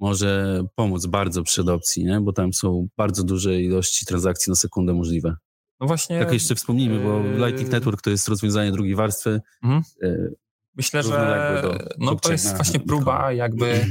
może 0.01 0.63
pomóc 0.75 1.07
bardzo 1.07 1.43
przy 1.43 1.61
adopcji, 1.61 2.05
nie? 2.05 2.21
bo 2.21 2.33
tam 2.33 2.53
są 2.53 2.89
bardzo 2.97 3.25
duże 3.25 3.61
ilości 3.61 4.07
transakcji 4.07 4.51
na 4.51 4.57
sekundę 4.57 4.95
możliwe. 4.95 5.37
No 5.81 5.87
właśnie. 5.87 6.19
Tak 6.19 6.33
jeszcze 6.33 6.55
wspomnijmy, 6.55 7.01
bo 7.01 7.21
yy, 7.21 7.47
Lightning 7.47 7.71
Network 7.71 8.03
to 8.03 8.11
jest 8.11 8.29
rozwiązanie 8.29 8.73
drugiej 8.73 8.95
warstwy. 8.95 9.41
Mhm. 9.63 9.83
Yy, 10.03 10.35
Myślę, 10.77 11.03
że 11.03 11.63
no, 11.99 12.17
to 12.17 12.33
jest 12.33 12.57
właśnie 12.57 12.81
próba 12.81 13.33
jakby 13.33 13.87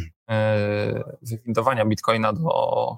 wywindowania 1.21 1.85
Bitcoina 1.85 2.33
do 2.33 2.97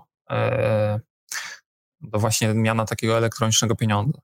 do 2.01 2.19
właśnie 2.19 2.53
miana 2.53 2.85
takiego 2.85 3.17
elektronicznego 3.17 3.75
pieniądza. 3.75 4.19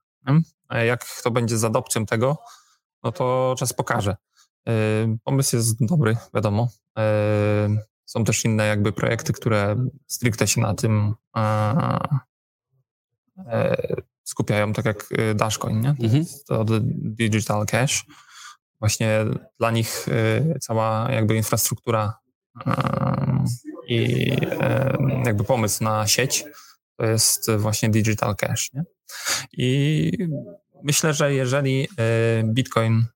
Jak 0.70 1.20
to 1.22 1.30
będzie 1.30 1.58
z 1.58 1.64
adopcją 1.64 2.06
tego, 2.06 2.38
no 3.02 3.12
to 3.12 3.54
czas 3.58 3.72
pokaże. 3.72 4.16
E, 4.68 4.72
pomysł 5.24 5.56
jest 5.56 5.86
dobry, 5.86 6.16
wiadomo. 6.34 6.68
E, 6.98 7.04
są 8.04 8.24
też 8.24 8.44
inne 8.44 8.66
jakby 8.66 8.92
projekty, 8.92 9.32
które 9.32 9.76
stricte 10.06 10.46
się 10.46 10.60
na 10.60 10.74
tym 10.74 11.14
e, 11.36 11.98
skupiają, 14.24 14.72
tak 14.72 14.84
jak 14.84 15.08
Dashcoin, 15.34 15.80
nie? 15.80 15.88
Mhm. 15.88 16.24
To 16.46 16.64
Digital 16.90 17.66
Cash. 17.66 18.04
Właśnie 18.80 19.24
dla 19.58 19.70
nich 19.70 20.06
cała 20.60 21.12
jakby 21.12 21.36
infrastruktura 21.36 22.18
i 23.88 24.26
jakby 25.24 25.44
pomysł 25.44 25.84
na 25.84 26.06
sieć 26.06 26.44
to 26.96 27.06
jest 27.06 27.50
właśnie 27.50 27.88
digital 27.88 28.36
cash. 28.36 28.72
Nie? 28.72 28.84
I 29.52 30.10
myślę, 30.82 31.14
że 31.14 31.34
jeżeli 31.34 31.88
e, 31.98 32.44
Bitcoin, 32.44 33.06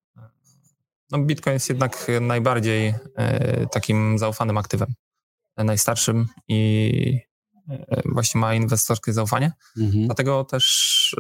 no 1.11 1.19
Bitcoin 1.19 1.55
jest 1.55 1.69
jednak 1.69 2.07
najbardziej 2.21 2.95
e, 3.17 3.67
takim 3.67 4.19
zaufanym 4.19 4.59
aktywem, 4.59 4.95
najstarszym 5.57 6.27
i 6.49 7.21
e, 7.71 8.03
właśnie 8.05 8.41
ma 8.41 8.55
inwestorskie 8.55 9.13
zaufanie. 9.13 9.53
Mhm. 9.79 10.07
Dlatego 10.07 10.45
też 10.45 11.17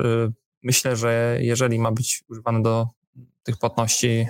myślę, 0.62 0.96
że 0.96 1.38
jeżeli 1.40 1.78
ma 1.78 1.92
być 1.92 2.24
używany 2.28 2.62
do 2.62 2.88
tych 3.42 3.58
płatności 3.58 4.26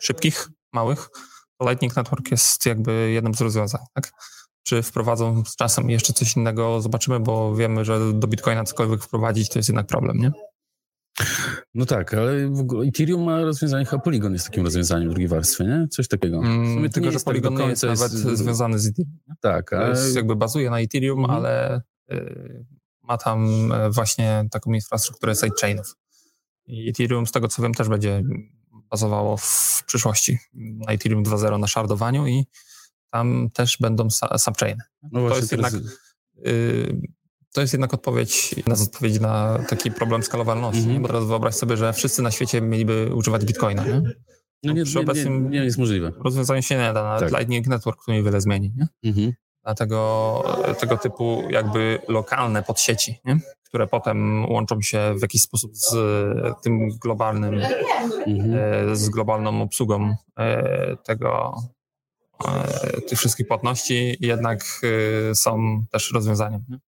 szybkich, 0.00 0.48
małych, 0.72 1.08
to 1.58 1.68
Lightning 1.68 1.96
Network 1.96 2.30
jest 2.30 2.66
jakby 2.66 3.10
jednym 3.10 3.34
z 3.34 3.40
rozwiązań. 3.40 3.80
Tak? 3.94 4.12
Czy 4.62 4.82
wprowadzą 4.82 5.44
z 5.44 5.56
czasem 5.56 5.90
jeszcze 5.90 6.12
coś 6.12 6.36
innego, 6.36 6.80
zobaczymy, 6.80 7.20
bo 7.20 7.54
wiemy, 7.54 7.84
że 7.84 8.12
do 8.12 8.26
Bitcoina 8.26 8.64
cokolwiek 8.64 9.02
wprowadzić 9.02 9.48
to 9.48 9.58
jest 9.58 9.68
jednak 9.68 9.86
problem, 9.86 10.18
nie? 10.18 10.32
No 11.74 11.86
tak, 11.86 12.14
ale 12.14 12.48
w 12.48 12.60
ogóle 12.60 12.86
Ethereum 12.86 13.22
ma 13.22 13.40
rozwiązanie, 13.40 13.84
chyba 13.84 14.02
Polygon 14.02 14.32
jest 14.32 14.46
takim 14.46 14.64
rozwiązaniem 14.64 15.08
drugiej 15.08 15.28
warstwy, 15.28 15.64
nie? 15.64 15.88
Coś 15.88 16.08
takiego. 16.08 16.38
Mm, 16.38 16.90
tylko, 16.90 17.10
że 17.10 17.18
tak 17.18 17.24
Polygon 17.24 17.54
nie 17.54 17.64
jest, 17.64 17.82
jest 17.82 18.02
nawet 18.02 18.38
związany 18.38 18.78
z 18.78 18.86
Ethereum. 18.86 19.18
Nie? 19.28 19.34
Tak. 19.40 19.72
Ale... 19.72 19.88
Jest, 19.88 20.16
jakby 20.16 20.36
bazuje 20.36 20.70
na 20.70 20.80
Ethereum, 20.80 21.20
mhm. 21.20 21.38
ale 21.38 21.82
y, 22.12 22.64
ma 23.02 23.18
tam 23.18 23.72
e, 23.72 23.90
właśnie 23.90 24.48
taką 24.50 24.72
infrastrukturę 24.72 25.34
sidechainów. 25.34 25.96
I 26.66 26.88
Ethereum, 26.88 27.26
z 27.26 27.32
tego 27.32 27.48
co 27.48 27.62
wiem, 27.62 27.74
też 27.74 27.88
będzie 27.88 28.22
bazowało 28.90 29.36
w 29.36 29.82
przyszłości 29.86 30.38
na 30.54 30.92
Ethereum 30.92 31.24
2.0 31.24 31.58
na 31.58 31.66
shardowaniu 31.66 32.26
i 32.26 32.46
tam 33.12 33.50
też 33.54 33.78
będą 33.80 34.08
subchainy. 34.38 34.82
No 35.12 35.28
to, 35.28 35.36
jest 35.36 35.52
jednak, 35.52 35.72
y, 36.46 37.00
to 37.52 37.60
jest 37.60 37.72
jednak 37.72 37.94
odpowiedź, 37.94 38.54
jedna 38.56 38.74
z 38.74 38.82
odpowiedzi 38.82 39.20
na 39.20 39.58
taki 39.68 39.90
problem 39.90 40.22
skalowalności, 40.22 40.82
mm 40.82 40.96
-hmm. 40.96 41.02
bo 41.02 41.08
teraz 41.08 41.24
wyobraź 41.24 41.54
sobie, 41.54 41.76
że 41.76 41.92
wszyscy 41.92 42.22
na 42.22 42.30
świecie 42.30 42.60
mieliby 42.60 43.10
używać 43.14 43.44
bitcoina. 43.44 43.84
Nie? 43.84 44.02
No 44.62 44.72
nie, 44.72 44.84
Przy 44.84 44.96
nie, 44.96 45.02
obecnym 45.02 45.50
nie, 45.50 45.58
nie 45.58 45.64
jest 45.64 45.78
możliwe. 45.78 46.12
Rozwiązanie 46.24 46.62
się 46.62 46.74
nie 46.74 46.92
da, 46.92 47.20
tak. 47.20 47.30
Lightning 47.30 47.66
Network 47.66 48.04
to 48.06 48.12
niewiele 48.12 48.40
zmieni. 48.40 48.72
Nie? 48.76 49.12
-hmm. 49.12 49.32
Dlatego 49.64 50.44
tego 50.80 50.96
typu 50.96 51.42
jakby 51.50 51.98
lokalne 52.08 52.62
podsieci, 52.62 53.20
nie? 53.24 53.40
które 53.64 53.86
potem 53.86 54.44
łączą 54.50 54.82
się 54.82 55.14
w 55.18 55.22
jakiś 55.22 55.42
sposób 55.42 55.76
z 55.76 55.94
tym 56.62 56.88
globalnym, 56.88 57.54
mm 57.54 58.38
-hmm. 58.38 58.96
z 58.96 59.08
globalną 59.08 59.62
obsługą 59.62 60.14
e, 60.38 60.96
tego 60.96 61.54
e, 61.58 61.81
tych 63.08 63.18
wszystkich 63.18 63.46
płatności 63.46 64.16
jednak 64.20 64.64
e, 65.30 65.34
są 65.34 65.84
też 65.90 66.12
rozwiązaniem. 66.12 66.64
Nie? 66.68 66.78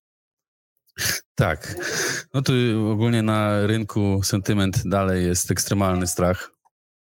Tak. 1.34 1.76
No 2.34 2.42
tu 2.42 2.52
ogólnie 2.92 3.22
na 3.22 3.66
rynku 3.66 4.20
sentyment 4.22 4.82
dalej 4.88 5.26
jest 5.26 5.50
ekstremalny 5.50 6.06
strach. 6.06 6.50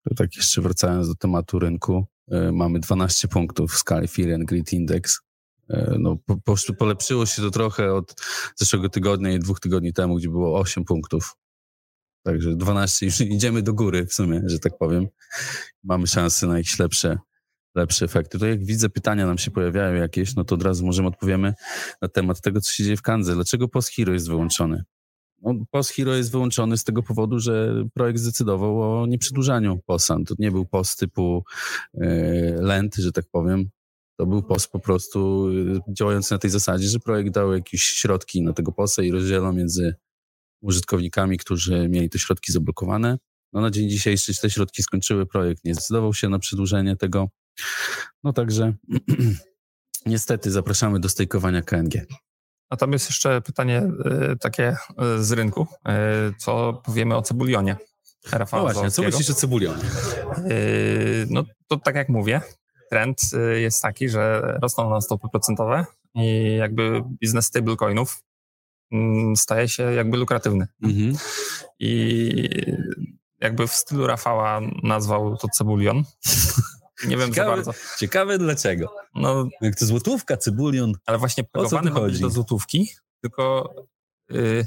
To 0.09 0.15
tak 0.15 0.37
jeszcze 0.37 0.61
wracając 0.61 1.09
do 1.09 1.15
tematu 1.15 1.59
rynku, 1.59 2.07
e, 2.31 2.53
mamy 2.53 2.81
12 2.81 3.29
punktów 3.29 3.73
w 3.73 3.79
skali 3.79 4.09
Fear 4.09 4.33
and 4.33 4.45
Greed 4.45 4.73
Index. 4.73 5.21
E, 5.71 5.97
no, 5.99 6.17
po, 6.17 6.37
po 6.37 6.43
prostu 6.43 6.75
polepszyło 6.75 7.27
się 7.27 7.43
to 7.43 7.51
trochę 7.51 7.95
od 7.95 8.15
zeszłego 8.57 8.89
tygodnia 8.89 9.33
i 9.33 9.39
dwóch 9.39 9.61
tygodni 9.61 9.93
temu, 9.93 10.17
gdzie 10.17 10.29
było 10.29 10.59
8 10.59 10.85
punktów. 10.85 11.37
Także 12.23 12.57
12, 12.57 13.07
już 13.07 13.21
idziemy 13.21 13.63
do 13.63 13.75
góry 13.75 14.07
w 14.07 14.15
sumie, 14.15 14.43
że 14.47 14.59
tak 14.59 14.79
powiem. 14.79 15.09
Mamy 15.85 16.07
szansę 16.07 16.47
na 16.47 16.57
jakieś 16.59 16.79
lepsze, 16.79 17.19
lepsze 17.75 18.05
efekty. 18.05 18.39
To 18.39 18.47
jak 18.47 18.65
widzę, 18.65 18.89
pytania 18.89 19.27
nam 19.27 19.39
się 19.39 19.51
pojawiają 19.51 19.95
jakieś, 19.95 20.37
no 20.37 20.45
to 20.45 20.55
od 20.55 20.63
razu 20.63 20.87
możemy 20.87 21.09
odpowiemy 21.09 21.55
na 22.03 22.09
temat 22.09 22.41
tego, 22.41 22.61
co 22.61 22.73
się 22.73 22.85
dzieje 22.85 22.97
w 22.97 23.03
Kandze. 23.03 23.35
Dlaczego 23.35 23.69
Post 23.69 23.89
Hero 23.95 24.13
jest 24.13 24.29
wyłączony? 24.29 24.85
No, 25.43 25.55
Post 25.71 25.91
Hero 25.91 26.15
jest 26.15 26.31
wyłączony 26.31 26.79
z 26.79 26.85
tego 26.85 27.03
powodu, 27.03 27.39
że 27.39 27.85
projekt 27.95 28.19
zdecydował 28.19 28.83
o 28.83 29.07
nieprzedłużaniu 29.07 29.79
POSA. 29.87 30.17
To 30.27 30.35
nie 30.39 30.51
był 30.51 30.67
post 30.67 30.99
typu 30.99 31.45
e, 31.95 32.07
lent, 32.63 32.95
że 32.97 33.13
tak 33.13 33.25
powiem. 33.33 33.71
To 34.19 34.27
był 34.27 34.43
post 34.43 34.73
po 34.73 34.79
prostu 34.81 35.49
e, 35.89 35.95
działający 35.95 36.35
na 36.35 36.39
tej 36.39 36.51
zasadzie, 36.51 36.89
że 36.89 36.99
projekt 36.99 37.31
dał 37.31 37.53
jakieś 37.53 37.83
środki 37.83 38.43
na 38.43 38.53
tego 38.53 38.73
posa 38.73 39.03
i 39.03 39.11
rozdzielał 39.11 39.53
między 39.53 39.95
użytkownikami, 40.63 41.39
którzy 41.39 41.89
mieli 41.89 42.11
te 42.11 42.19
środki 42.19 42.53
zablokowane. 42.53 43.19
No 43.53 43.61
na 43.61 43.71
dzień 43.71 43.89
dzisiejszy 43.89 44.41
te 44.41 44.51
środki 44.51 44.83
skończyły, 44.83 45.27
projekt 45.27 45.65
nie 45.65 45.75
zdecydował 45.75 46.15
się 46.15 46.29
na 46.29 46.39
przedłużenie 46.39 46.97
tego. 46.97 47.29
No 48.25 48.33
także 48.33 48.75
niestety 50.07 50.51
zapraszamy 50.51 51.01
do 51.01 51.09
stejkowania 51.09 51.63
KNG. 51.63 52.07
A 52.71 52.77
tam 52.77 52.93
jest 52.93 53.09
jeszcze 53.09 53.41
pytanie 53.41 53.83
y, 54.33 54.37
takie 54.37 54.77
y, 55.19 55.25
z 55.25 55.33
rynku. 55.33 55.63
Y, 55.63 56.35
co 56.39 56.83
powiemy 56.85 57.17
o 57.17 57.23
Cebulionie? 57.23 57.77
Rafała 58.33 58.63
no 58.63 58.73
właśnie, 58.73 58.91
co 58.91 59.03
myślisz 59.03 59.31
o 59.31 59.35
Cebulionie? 59.35 59.83
no 61.31 61.45
to 61.69 61.77
tak 61.77 61.95
jak 61.95 62.09
mówię, 62.09 62.41
trend 62.91 63.21
jest 63.55 63.83
taki, 63.83 64.09
że 64.09 64.41
rosną 64.63 64.91
nam 64.91 65.03
stopy 65.03 65.29
procentowe 65.33 65.85
i 66.15 66.57
jakby 66.57 67.03
biznes 67.21 67.47
stablecoinów 67.47 68.23
mm, 68.93 69.37
staje 69.37 69.69
się 69.69 69.83
jakby 69.83 70.17
lukratywny. 70.17 70.67
Mhm. 70.83 71.17
I 71.79 72.51
jakby 73.41 73.67
w 73.67 73.73
stylu 73.73 74.07
Rafała 74.07 74.61
nazwał 74.83 75.37
to 75.37 75.49
Cebulion. 75.49 76.03
Nie 77.09 77.17
wiem 77.17 77.33
ciekawe, 77.33 77.51
za 77.51 77.57
bardzo. 77.57 77.73
Ciekawe 77.99 78.39
dlaczego. 78.39 78.95
No, 79.15 79.49
Jak 79.61 79.77
to 79.77 79.87
złotówka, 79.87 80.37
cebulion. 80.37 80.93
Ale 81.07 81.19
właśnie 81.19 81.45
pegowany 81.45 81.91
ma 81.91 82.01
być 82.01 82.21
do 82.21 82.31
złotówki, 82.31 82.89
tylko 83.21 83.75
yy, 84.31 84.67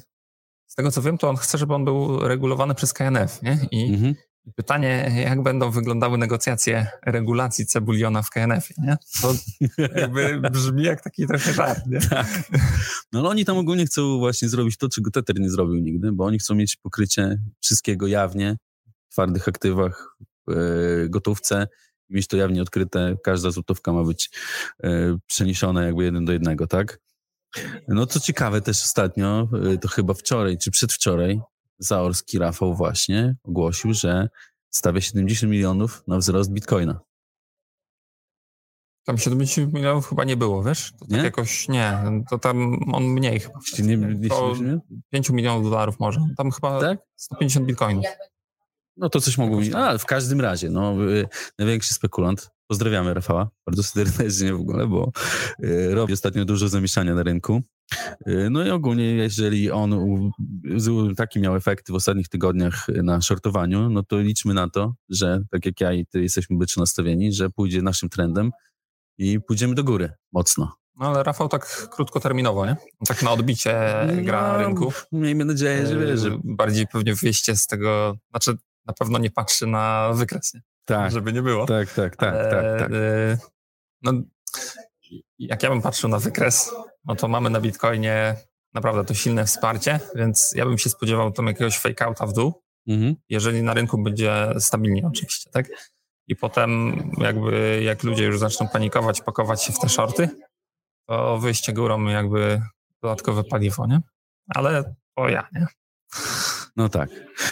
z 0.74 0.76
tego 0.76 0.92
co 0.92 1.02
wiem, 1.02 1.18
to 1.18 1.30
on 1.30 1.38
chce, 1.38 1.58
żeby 1.58 1.74
on 1.74 1.86
był 1.86 2.20
regulowany 2.20 2.76
przez 2.76 2.94
KNF, 2.94 3.42
nie? 3.42 3.60
I 3.72 3.94
mhm. 3.94 4.16
pytanie, 4.56 5.12
jak 5.26 5.44
będą 5.44 5.72
wyglądały 5.72 6.18
negocjacje 6.18 6.88
regulacji 7.06 7.66
cebuliona 7.66 8.22
w 8.22 8.30
KNF, 8.30 8.70
nie? 8.78 8.98
To 9.22 9.34
jakby 10.02 10.42
brzmi 10.52 10.84
jak 10.84 11.04
taki 11.04 11.28
trochę 11.28 11.54
żart, 11.54 11.88
nie? 11.88 12.00
Tak. 12.00 12.28
No 13.12 13.20
ale 13.20 13.30
oni 13.30 13.46
tam 13.46 13.58
ogólnie 13.58 13.86
chcą 13.86 14.20
właśnie 14.20 14.50
zrobić 14.50 14.78
to, 14.78 14.90
czego 14.90 15.12
Tether 15.12 15.40
nie 15.40 15.50
zrobił 15.50 15.76
nigdy, 15.76 16.12
bo 16.12 16.26
oni 16.26 16.40
chcą 16.40 16.56
mieć 16.56 16.76
pokrycie 16.76 17.38
wszystkiego 17.62 18.08
jawnie, 18.08 18.58
w 19.10 19.14
twardych 19.14 19.48
aktywach, 19.48 20.18
w 20.48 21.06
gotówce 21.10 21.68
mieć 22.14 22.28
to 22.28 22.38
jawnie 22.38 22.62
odkryte, 22.62 23.16
każda 23.24 23.52
złotówka 23.52 23.94
ma 23.94 24.04
być 24.04 24.30
e, 24.84 25.18
przeniesiona 25.26 25.84
jakby 25.84 26.04
jeden 26.04 26.26
do 26.26 26.34
jednego, 26.34 26.68
tak? 26.68 27.00
No 27.88 28.06
co 28.06 28.20
ciekawe 28.20 28.62
też 28.62 28.84
ostatnio, 28.84 29.48
e, 29.74 29.78
to 29.78 29.88
chyba 29.88 30.14
wczoraj 30.14 30.58
czy 30.58 30.72
przedwczoraj, 30.72 31.42
Zaorski 31.80 32.40
Rafał 32.40 32.76
właśnie 32.76 33.36
ogłosił, 33.44 33.94
że 33.94 34.30
stawia 34.70 35.02
70 35.02 35.52
milionów 35.52 36.04
na 36.08 36.18
wzrost 36.18 36.52
bitcoina. 36.52 37.00
Tam 39.06 39.18
70 39.18 39.74
milionów 39.74 40.10
chyba 40.10 40.24
nie 40.24 40.38
było, 40.38 40.64
wiesz? 40.64 40.92
To 40.92 40.98
tak 41.00 41.10
nie? 41.10 41.16
Tak 41.16 41.26
jakoś 41.26 41.70
nie, 41.70 41.98
to 42.30 42.40
tam 42.40 42.80
on 42.94 43.04
mniej 43.04 43.40
chyba. 43.40 43.60
Nie, 43.80 43.98
nie, 43.98 44.08
nie, 44.62 44.80
5 45.10 45.30
milionów 45.30 45.64
dolarów 45.64 46.00
może. 46.00 46.20
Tam 46.38 46.52
chyba 46.52 46.80
tak? 46.80 47.00
150 47.16 47.66
bitcoinów. 47.66 48.06
No 48.98 49.10
to 49.10 49.22
coś 49.22 49.38
mogło 49.38 49.58
być. 49.58 49.74
A, 49.74 49.98
w 49.98 50.06
każdym 50.06 50.42
razie, 50.42 50.70
no, 50.70 51.10
y, 51.10 51.28
największy 51.60 51.94
spekulant. 51.94 52.50
Pozdrawiamy 52.68 53.14
Rafała 53.14 53.50
bardzo 53.66 53.84
serdecznie 53.84 54.54
w 54.54 54.60
ogóle, 54.60 54.88
bo 54.88 55.12
y, 55.64 55.96
robi 55.96 56.14
ostatnio 56.14 56.46
dużo 56.46 56.70
zamieszania 56.70 57.16
na 57.16 57.24
rynku. 57.24 57.62
Y, 58.28 58.48
no 58.52 58.66
i 58.66 58.70
ogólnie, 58.70 59.04
jeżeli 59.04 59.72
on 59.72 60.00
taki 61.18 61.40
miał 61.40 61.56
efekty 61.56 61.94
w 61.94 61.96
ostatnich 61.96 62.30
tygodniach 62.30 62.88
na 63.04 63.22
shortowaniu, 63.22 63.90
no 63.90 64.04
to 64.04 64.20
liczmy 64.20 64.54
na 64.54 64.70
to, 64.70 64.94
że 65.10 65.42
tak 65.52 65.66
jak 65.66 65.82
ja 65.82 65.94
i 65.94 66.06
ty 66.06 66.22
jesteśmy 66.22 66.58
byczo 66.58 66.82
nastawieni, 66.82 67.34
że 67.34 67.50
pójdzie 67.50 67.82
naszym 67.82 68.10
trendem 68.10 68.52
i 69.18 69.40
pójdziemy 69.42 69.76
do 69.76 69.84
góry 69.84 70.12
mocno. 70.32 70.76
No 71.00 71.08
ale 71.08 71.24
Rafał 71.24 71.50
tak 71.50 71.90
krótkoterminowo, 71.90 72.66
nie? 72.66 72.76
Tak 73.08 73.24
na 73.24 73.32
odbicie 73.32 73.76
gra 74.24 74.42
no, 74.42 74.48
na 74.48 74.58
rynku. 74.58 74.94
Miejmy 75.12 75.46
nadzieję, 75.46 75.88
że 75.88 76.00
wiesz, 76.00 76.20
że... 76.20 76.38
Bardziej 76.44 76.88
pewnie 76.88 77.16
wyjście 77.16 77.56
z 77.56 77.68
tego, 77.68 78.18
znaczy 78.30 78.58
na 78.86 78.94
pewno 78.94 79.18
nie 79.18 79.32
patrzy 79.32 79.68
na 79.68 80.12
wykres, 80.14 80.54
nie? 80.54 80.62
Tak. 80.86 81.12
Żeby 81.12 81.34
nie 81.34 81.42
było. 81.42 81.66
Tak, 81.66 81.94
tak, 81.94 82.16
tak, 82.16 82.34
Ale, 82.34 82.50
tak, 82.50 82.80
tak. 82.80 82.92
Y, 82.92 83.38
no, 84.02 84.14
jak 85.40 85.64
ja 85.64 85.70
bym 85.70 85.82
patrzył 85.82 86.10
na 86.10 86.20
wykres, 86.20 86.72
no 87.06 87.16
to 87.16 87.28
mamy 87.28 87.50
na 87.50 87.62
Bitcoinie 87.62 88.36
naprawdę 88.74 89.06
to 89.06 89.14
silne 89.14 89.46
wsparcie, 89.46 90.00
więc 90.16 90.54
ja 90.56 90.66
bym 90.66 90.78
się 90.78 90.90
spodziewał 90.90 91.32
tam 91.32 91.48
jakiegoś 91.48 91.78
fake 91.78 92.06
outa 92.06 92.28
w 92.28 92.34
dół, 92.34 92.64
mhm. 92.88 93.16
jeżeli 93.30 93.64
na 93.64 93.74
rynku 93.74 94.04
będzie 94.04 94.48
stabilnie 94.60 95.08
oczywiście, 95.08 95.50
tak? 95.52 95.68
I 96.28 96.36
potem 96.36 96.98
jakby 97.18 97.82
jak 97.84 98.04
ludzie 98.04 98.24
już 98.24 98.40
zaczną 98.40 98.68
panikować, 98.68 99.22
pakować 99.22 99.64
się 99.64 99.74
w 99.74 99.80
te 99.80 99.90
shorty, 99.90 100.30
to 101.08 101.38
wyjście 101.38 101.74
górą 101.74 102.06
jakby 102.06 102.62
dodatkowe 103.02 103.44
paliwo, 103.44 103.88
nie? 103.88 104.00
Ale 104.56 104.96
o 105.16 105.30
ja, 105.30 105.48
nie? 105.54 105.68
No 106.76 106.90
tak. 106.90 107.10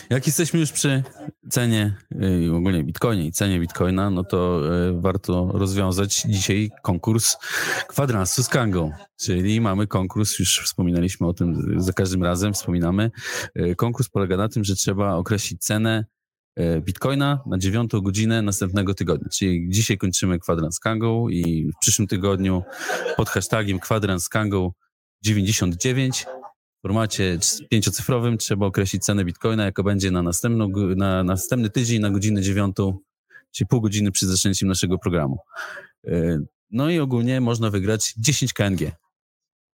Jak 0.10 0.28
jesteśmy 0.28 0.60
już 0.60 0.72
przy 0.72 1.04
cenie, 1.50 1.96
y, 2.46 2.56
ogólnie 2.56 2.84
bitcoinie 2.84 3.26
i 3.26 3.32
cenie 3.32 3.60
bitcoina, 3.60 4.10
no 4.10 4.24
to 4.24 4.62
y, 4.90 5.02
warto 5.02 5.52
rozwiązać 5.54 6.22
dzisiaj 6.22 6.70
konkurs 6.84 7.38
kwadransu 7.88 8.44
z 8.44 8.50
Kangą. 8.50 8.92
Czyli 9.20 9.62
mamy 9.62 9.88
konkurs, 9.88 10.40
już 10.40 10.62
wspominaliśmy 10.66 11.28
o 11.28 11.34
tym 11.34 11.82
za 11.82 11.94
każdym 11.94 12.24
razem, 12.24 12.54
wspominamy. 12.54 13.12
Y, 13.60 13.76
konkurs 13.76 14.10
polega 14.10 14.38
na 14.38 14.50
tym, 14.50 14.64
że 14.64 14.76
trzeba 14.76 15.16
określić 15.16 15.62
cenę 15.62 16.06
Bitcoina 16.82 17.40
na 17.46 17.58
dziewiątą 17.58 18.02
godzinę 18.02 18.42
następnego 18.42 18.94
tygodnia. 18.94 19.30
Czyli 19.30 19.70
dzisiaj 19.70 19.98
kończymy 19.98 20.40
kwadrans 20.40 20.80
Kangą 20.80 21.30
i 21.30 21.72
w 21.72 21.80
przyszłym 21.82 22.08
tygodniu 22.08 22.64
pod 23.18 23.30
hashtagiem 23.30 23.80
kwadrans 23.80 24.30
Kangą 24.30 24.72
99 25.24 26.26
w 26.82 26.88
formacie 26.88 27.39
pięciocyfrowym 27.70 28.38
trzeba 28.38 28.65
określić 28.65 29.04
cenę 29.04 29.26
bitcoina, 29.26 29.65
jaka 29.65 29.84
będzie 29.84 30.12
na, 30.12 30.24
następną, 30.24 30.70
na 30.96 31.24
następny 31.24 31.70
tydzień 31.70 32.02
na 32.02 32.10
godzinę 32.10 32.41
dziewiątą, 32.41 32.98
czyli 33.52 33.67
pół 33.67 33.82
godziny 33.82 34.12
przed 34.12 34.30
zaczęciem 34.30 34.70
naszego 34.70 34.98
programu. 34.98 35.38
E, 36.08 36.39
no 36.72 36.89
i 36.89 37.00
ogólnie 37.00 37.41
można 37.41 37.70
wygrać 37.70 38.13
10 38.17 38.54
KNG. 38.54 38.91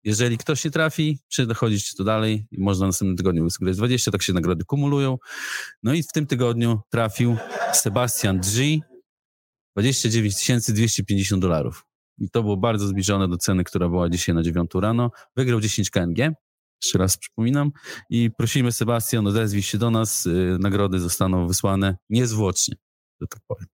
Jeżeli 0.03 0.37
ktoś 0.37 0.65
nie 0.65 0.71
trafi, 0.71 1.19
przechodzić 1.27 1.95
to 1.95 2.03
dalej 2.03 2.47
i 2.51 2.59
można 2.59 2.85
w 2.85 2.89
następnym 2.89 3.17
tygodniu 3.17 3.47
wygrać 3.59 3.77
20, 3.77 4.11
tak 4.11 4.21
się 4.21 4.33
nagrody 4.33 4.65
kumulują. 4.65 5.17
No 5.83 5.93
i 5.93 6.03
w 6.03 6.07
tym 6.07 6.27
tygodniu 6.27 6.79
trafił 6.89 7.37
Sebastian 7.73 8.39
G. 8.39 8.79
29 9.75 10.71
250 10.71 11.41
dolarów. 11.41 11.85
I 12.17 12.29
to 12.29 12.43
było 12.43 12.57
bardzo 12.57 12.87
zbliżone 12.87 13.27
do 13.27 13.37
ceny, 13.37 13.63
która 13.63 13.89
była 13.89 14.09
dzisiaj 14.09 14.35
na 14.35 14.43
9 14.43 14.71
rano. 14.75 15.11
Wygrał 15.35 15.61
10 15.61 15.89
KNG. 15.89 16.33
Jeszcze 16.83 16.97
raz 16.97 17.17
przypominam. 17.17 17.71
I 18.09 18.31
prosimy 18.37 18.71
Sebastian, 18.71 19.27
odezwij 19.27 19.61
się 19.61 19.77
do 19.77 19.91
nas. 19.91 20.25
Y, 20.25 20.57
nagrody 20.59 20.99
zostaną 20.99 21.47
wysłane 21.47 21.97
niezwłocznie, 22.09 22.75
że 23.21 23.27
tak 23.27 23.39
powiem. 23.47 23.67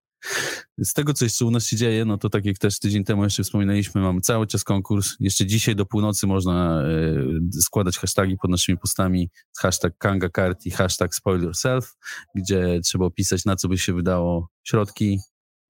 Z 0.79 0.93
tego, 0.93 1.15
co 1.15 1.25
jeszcze 1.25 1.45
u 1.45 1.51
nas 1.51 1.67
się 1.67 1.77
dzieje, 1.77 2.05
no 2.05 2.19
to 2.19 2.31
tak 2.31 2.45
jak 2.45 2.59
też 2.59 2.79
tydzień 2.79 3.05
temu 3.05 3.25
jeszcze 3.25 3.43
wspominaliśmy, 3.43 4.01
mamy 4.01 4.21
cały 4.21 4.47
czas 4.47 4.65
konkurs. 4.65 5.17
Jeszcze 5.21 5.47
dzisiaj 5.47 5.77
do 5.77 5.87
północy 5.87 6.27
można 6.27 6.83
y, 7.57 7.63
składać 7.63 7.99
hasztagi 7.99 8.37
pod 8.43 8.51
naszymi 8.51 8.79
postami 8.79 9.31
hashtag 9.59 9.99
KangaCard 9.99 10.67
i 10.67 10.71
hashtag 10.71 11.15
Spoil 11.15 11.43
Yourself, 11.43 11.97
gdzie 12.35 12.81
trzeba 12.85 13.05
opisać, 13.05 13.45
na 13.45 13.57
co 13.57 13.69
by 13.69 13.79
się 13.79 13.95
wydało 13.95 14.49
środki, 14.65 15.19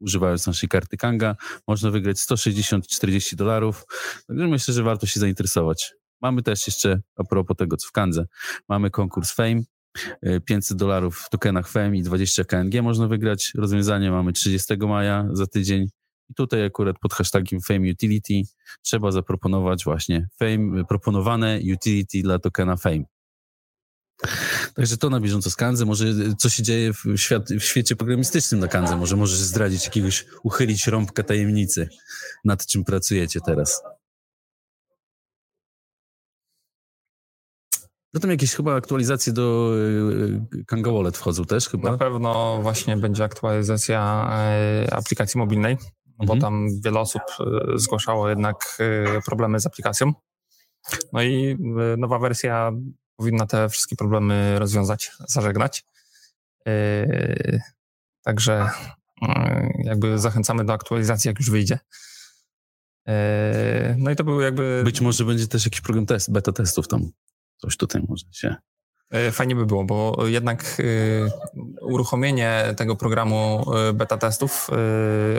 używając 0.01 0.46
naszej 0.46 0.68
karty 0.68 0.96
Kanga. 0.96 1.37
Można 1.66 1.90
wygrać 1.90 2.16
160-40 2.16 3.35
dolarów. 3.35 3.85
Także 4.29 4.46
myślę, 4.46 4.74
że 4.74 4.83
warto 4.83 5.07
się 5.07 5.20
zainteresować. 5.20 5.94
Mamy 6.23 6.43
też 6.43 6.67
jeszcze, 6.67 7.01
a 7.17 7.25
propos 7.25 7.57
tego, 7.57 7.77
co 7.77 7.89
w 7.89 7.93
Kandze, 7.93 8.27
mamy 8.69 8.91
konkurs 8.91 9.33
Fame, 9.33 9.63
500 10.45 10.73
e, 10.73 10.79
dolarów 10.79 11.19
w 11.19 11.31
tokenach 11.31 11.69
Fame 11.69 11.97
i 11.97 12.03
20 12.03 12.45
KNG 12.45 12.83
można 12.83 13.09
wygrać. 13.09 13.53
Rozwiązanie 13.55 14.11
mamy 14.11 14.33
30 14.33 14.77
maja 14.77 15.29
za 15.33 15.47
tydzień. 15.47 15.89
I 16.31 16.35
tutaj 16.35 16.65
akurat 16.65 16.97
pod 16.99 17.13
hashtagiem 17.13 17.61
Fame 17.61 17.91
Utility 17.91 18.43
trzeba 18.83 19.11
zaproponować 19.11 19.85
właśnie 19.85 20.29
Fame, 20.39 20.85
proponowane 20.85 21.61
utility 21.75 22.23
dla 22.23 22.39
tokena 22.39 22.77
Fame. 22.77 23.05
Także 24.75 24.97
to 24.97 25.11
na 25.11 25.21
bieżąco 25.21 25.51
z 25.51 25.57
Kanzy. 25.57 25.87
Może 25.87 26.07
co 26.39 26.49
się 26.49 26.63
dzieje 26.63 26.93
w, 26.93 27.17
świat, 27.17 27.49
w 27.51 27.63
świecie 27.63 27.97
programistycznym 27.97 28.61
na 28.61 28.69
Kanzy? 28.69 28.97
Może 28.97 29.17
możesz 29.17 29.39
zdradzić 29.39 29.85
jakiegoś, 29.85 30.27
uchylić 30.43 30.87
rąbka 30.87 31.23
tajemnicy, 31.23 31.89
nad 32.45 32.67
czym 32.67 32.85
pracujecie 32.85 33.41
teraz. 33.41 33.83
Zatem 38.14 38.31
jakieś 38.31 38.55
chyba 38.55 38.75
aktualizacje 38.75 39.33
do 39.33 39.73
e, 40.61 40.64
Kanga 40.64 40.90
Wallet 40.92 41.16
wchodzą 41.16 41.44
też 41.44 41.68
chyba? 41.68 41.90
Na 41.90 41.99
pewno 41.99 42.59
właśnie 42.62 42.97
będzie 42.97 43.25
aktualizacja 43.25 44.31
e, 44.33 44.94
aplikacji 44.94 45.38
mobilnej, 45.38 45.73
mhm. 45.73 45.88
bo 46.27 46.37
tam 46.37 46.66
wiele 46.85 47.01
osób 47.01 47.23
e, 47.40 47.44
zgłaszało 47.79 48.29
jednak 48.29 48.79
problemy 49.27 49.61
z 49.61 49.66
aplikacją. 49.66 50.12
No 51.12 51.23
i 51.23 51.57
nowa 51.99 52.18
wersja 52.18 52.73
powinna 53.16 53.47
te 53.47 53.68
wszystkie 53.68 53.97
problemy 53.97 54.59
rozwiązać, 54.59 55.12
zażegnać. 55.29 55.85
Także 58.25 58.71
jakby 59.85 60.18
zachęcamy 60.18 60.64
do 60.64 60.73
aktualizacji, 60.73 61.29
jak 61.29 61.38
już 61.38 61.51
wyjdzie. 61.51 61.79
No 63.97 64.11
i 64.11 64.16
to 64.16 64.25
był 64.25 64.40
jakby... 64.40 64.83
Być 64.85 65.01
może 65.01 65.25
będzie 65.25 65.49
też 65.49 65.64
jakiś 65.64 65.81
program 65.81 66.07
test, 66.07 66.33
beta 66.33 66.53
testów 66.53 66.88
tam. 66.88 67.11
Coś 67.59 67.77
tutaj 67.77 68.03
może 68.09 68.25
się. 68.33 68.57
E, 69.11 69.33
fajnie 69.33 69.55
by 69.55 69.66
było, 69.66 69.85
bo 69.85 70.27
jednak 70.27 70.81
y, 70.81 71.31
uruchomienie 71.81 72.75
tego 72.77 72.97
programu 72.97 73.64
y, 73.90 73.92
beta 73.92 74.18
testów 74.18 74.71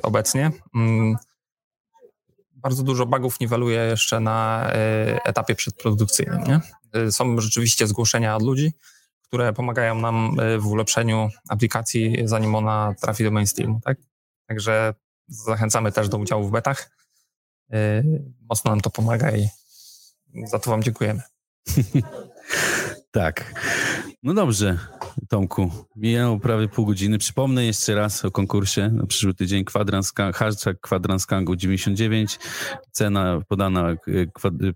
obecnie 0.04 0.52
mm, 0.76 1.16
bardzo 2.54 2.84
dużo 2.84 3.06
bugów 3.06 3.40
niweluje 3.40 3.82
jeszcze 3.82 4.20
na 4.20 4.70
etapie 5.26 5.56
przedprodukcyjnym. 5.56 6.44
Nie? 6.44 6.62
Są 7.12 7.42
rzeczywiście 7.42 7.88
zgłoszenia 7.88 8.36
od 8.36 8.44
ludzi, 8.44 8.74
które 9.22 9.54
pomagają 9.54 9.96
nam 9.96 10.38
w 10.60 10.68
ulepszeniu 10.68 11.30
aplikacji, 11.50 12.18
zanim 12.26 12.56
ona 12.56 12.94
trafi 13.02 13.24
do 13.24 13.32
mainstreamu. 13.32 13.82
Tak? 13.84 13.98
Także 14.48 14.94
zachęcamy 15.28 15.92
też 15.92 16.10
do 16.10 16.18
udziału 16.18 16.48
w 16.48 16.52
betach. 16.52 16.92
Mocno 18.50 18.72
nam 18.72 18.82
to 18.82 18.90
pomaga 18.90 19.32
i 19.32 19.48
za 20.46 20.60
to 20.60 20.72
Wam 20.72 20.84
dziękujemy. 20.84 21.22
tak. 23.12 23.54
No 24.24 24.34
dobrze, 24.34 24.78
Tomku. 25.30 25.72
Minęło 25.96 26.40
prawie 26.40 26.68
pół 26.68 26.86
godziny. 26.86 27.18
Przypomnę 27.18 27.66
jeszcze 27.66 27.96
raz 27.96 28.26
o 28.26 28.32
konkursie 28.32 28.90
na 28.90 29.06
przyszły 29.06 29.34
tydzień. 29.34 29.66
Kwadrans, 29.66 30.14
hashtag 30.34 30.80
kwadranskangu 30.82 31.56
99. 31.56 32.40
Cena 32.92 33.42
podana, 33.48 33.96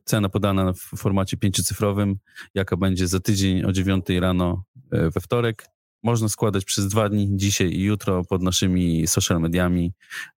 cena 0.05 0.29
podana 0.29 0.73
w 0.73 0.79
formacie 0.79 1.37
pięciocyfrowym. 1.37 2.15
Jaka 2.53 2.77
będzie 2.77 3.07
za 3.07 3.19
tydzień 3.19 3.65
o 3.65 3.71
9 3.71 4.05
rano 4.19 4.63
e, 4.91 5.09
we 5.09 5.21
wtorek. 5.21 5.65
Można 6.03 6.29
składać 6.29 6.65
przez 6.65 6.87
dwa 6.87 7.09
dni, 7.09 7.29
dzisiaj 7.35 7.67
i 7.67 7.83
jutro, 7.83 8.23
pod 8.23 8.41
naszymi 8.41 9.07
social 9.07 9.39
mediami 9.41 9.93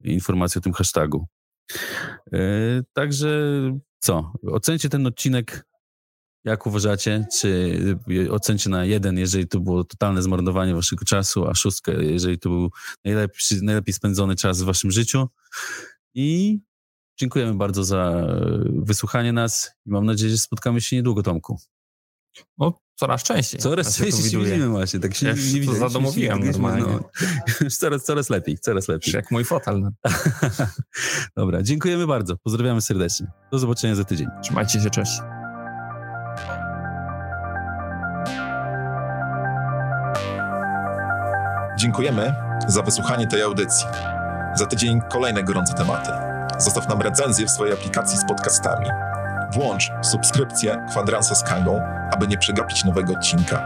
informacje 0.05 0.59
o 0.59 0.63
tym 0.63 0.73
hashtagu. 0.73 1.27
E, 2.33 2.39
także 2.93 3.29
co? 3.99 4.33
Ocencie 4.47 4.89
ten 4.89 5.07
odcinek 5.07 5.67
jak 6.45 6.67
uważacie? 6.67 7.27
Czy 7.41 7.49
y, 8.11 8.33
ocencie 8.33 8.71
na 8.71 8.85
jeden, 8.85 9.19
jeżeli 9.19 9.49
to 9.49 9.61
było 9.61 9.85
totalne 9.85 10.23
zmarnowanie 10.23 10.75
waszego 10.75 11.05
czasu, 11.05 11.47
a 11.49 11.55
szóstkę, 11.55 12.05
jeżeli 12.05 12.39
to 12.39 12.49
był 12.49 12.71
najlepszy, 13.05 13.63
najlepiej 13.63 13.95
spędzony 13.95 14.37
czas 14.37 14.63
w 14.63 14.65
waszym 14.65 14.91
życiu? 14.91 15.29
I 16.15 16.59
dziękujemy 17.21 17.55
bardzo 17.55 17.85
za 17.85 18.27
wysłuchanie 18.69 19.33
nas 19.33 19.71
i 19.87 19.91
mam 19.91 20.07
nadzieję, 20.07 20.31
że 20.31 20.39
spotkamy 20.39 20.81
się 20.81 20.97
niedługo, 20.97 21.23
Tomku. 21.23 21.59
No, 22.59 22.79
coraz 22.95 23.23
częściej. 23.23 23.61
Coraz 23.61 23.97
częściej 23.97 24.31
się 24.31 24.39
widzimy 24.39 24.69
właśnie. 24.69 25.01
Tak 25.01 25.15
się 25.15 25.27
ja 25.27 25.35
nie, 25.55 25.67
to 25.67 25.75
zadomowiłem 25.75 26.45
normalnie. 26.45 26.83
No. 26.83 27.71
coraz, 27.81 28.05
coraz 28.05 28.31
lepiej, 28.31 28.59
coraz 28.59 28.89
lepiej. 28.89 29.15
Jak 29.15 29.31
mój 29.31 29.45
fotel. 29.45 29.81
No. 29.81 29.91
Dobra, 31.37 31.63
dziękujemy 31.63 32.07
bardzo. 32.07 32.37
Pozdrawiamy 32.37 32.81
serdecznie. 32.81 33.27
Do 33.53 33.59
zobaczenia 33.59 33.95
za 33.95 34.05
tydzień. 34.05 34.27
Trzymajcie 34.43 34.81
się, 34.81 34.91
cześć. 34.91 35.21
Dziękujemy 41.85 42.35
za 42.67 42.83
wysłuchanie 42.83 43.27
tej 43.27 43.43
audycji. 43.43 43.87
Za 44.55 44.67
tydzień 44.67 45.01
kolejne 45.13 45.43
gorące 45.43 45.75
tematy. 45.75 46.11
Zostaw 46.59 46.89
nam 46.89 47.03
recenzję 47.03 47.47
w 47.47 47.51
swojej 47.51 47.75
aplikacji 47.75 48.19
z 48.19 48.25
podcastami. 48.25 48.87
Włącz 49.53 49.91
subskrypcję 50.03 50.87
Kwadransa 50.91 51.35
z 51.35 51.43
Kangą, 51.43 51.81
aby 52.13 52.29
nie 52.29 52.39
przegapić 52.39 52.85
nowego 52.85 53.13
odcinka. 53.13 53.63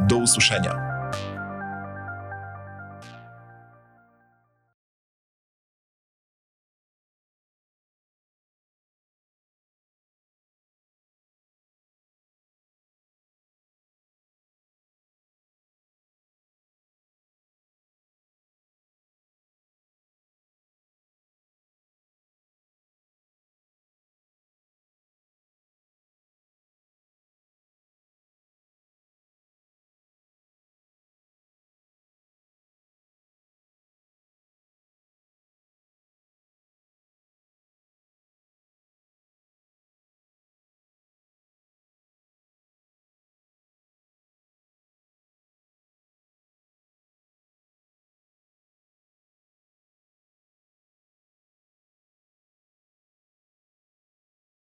Do 0.00 0.16
usłyszenia. 0.16 0.89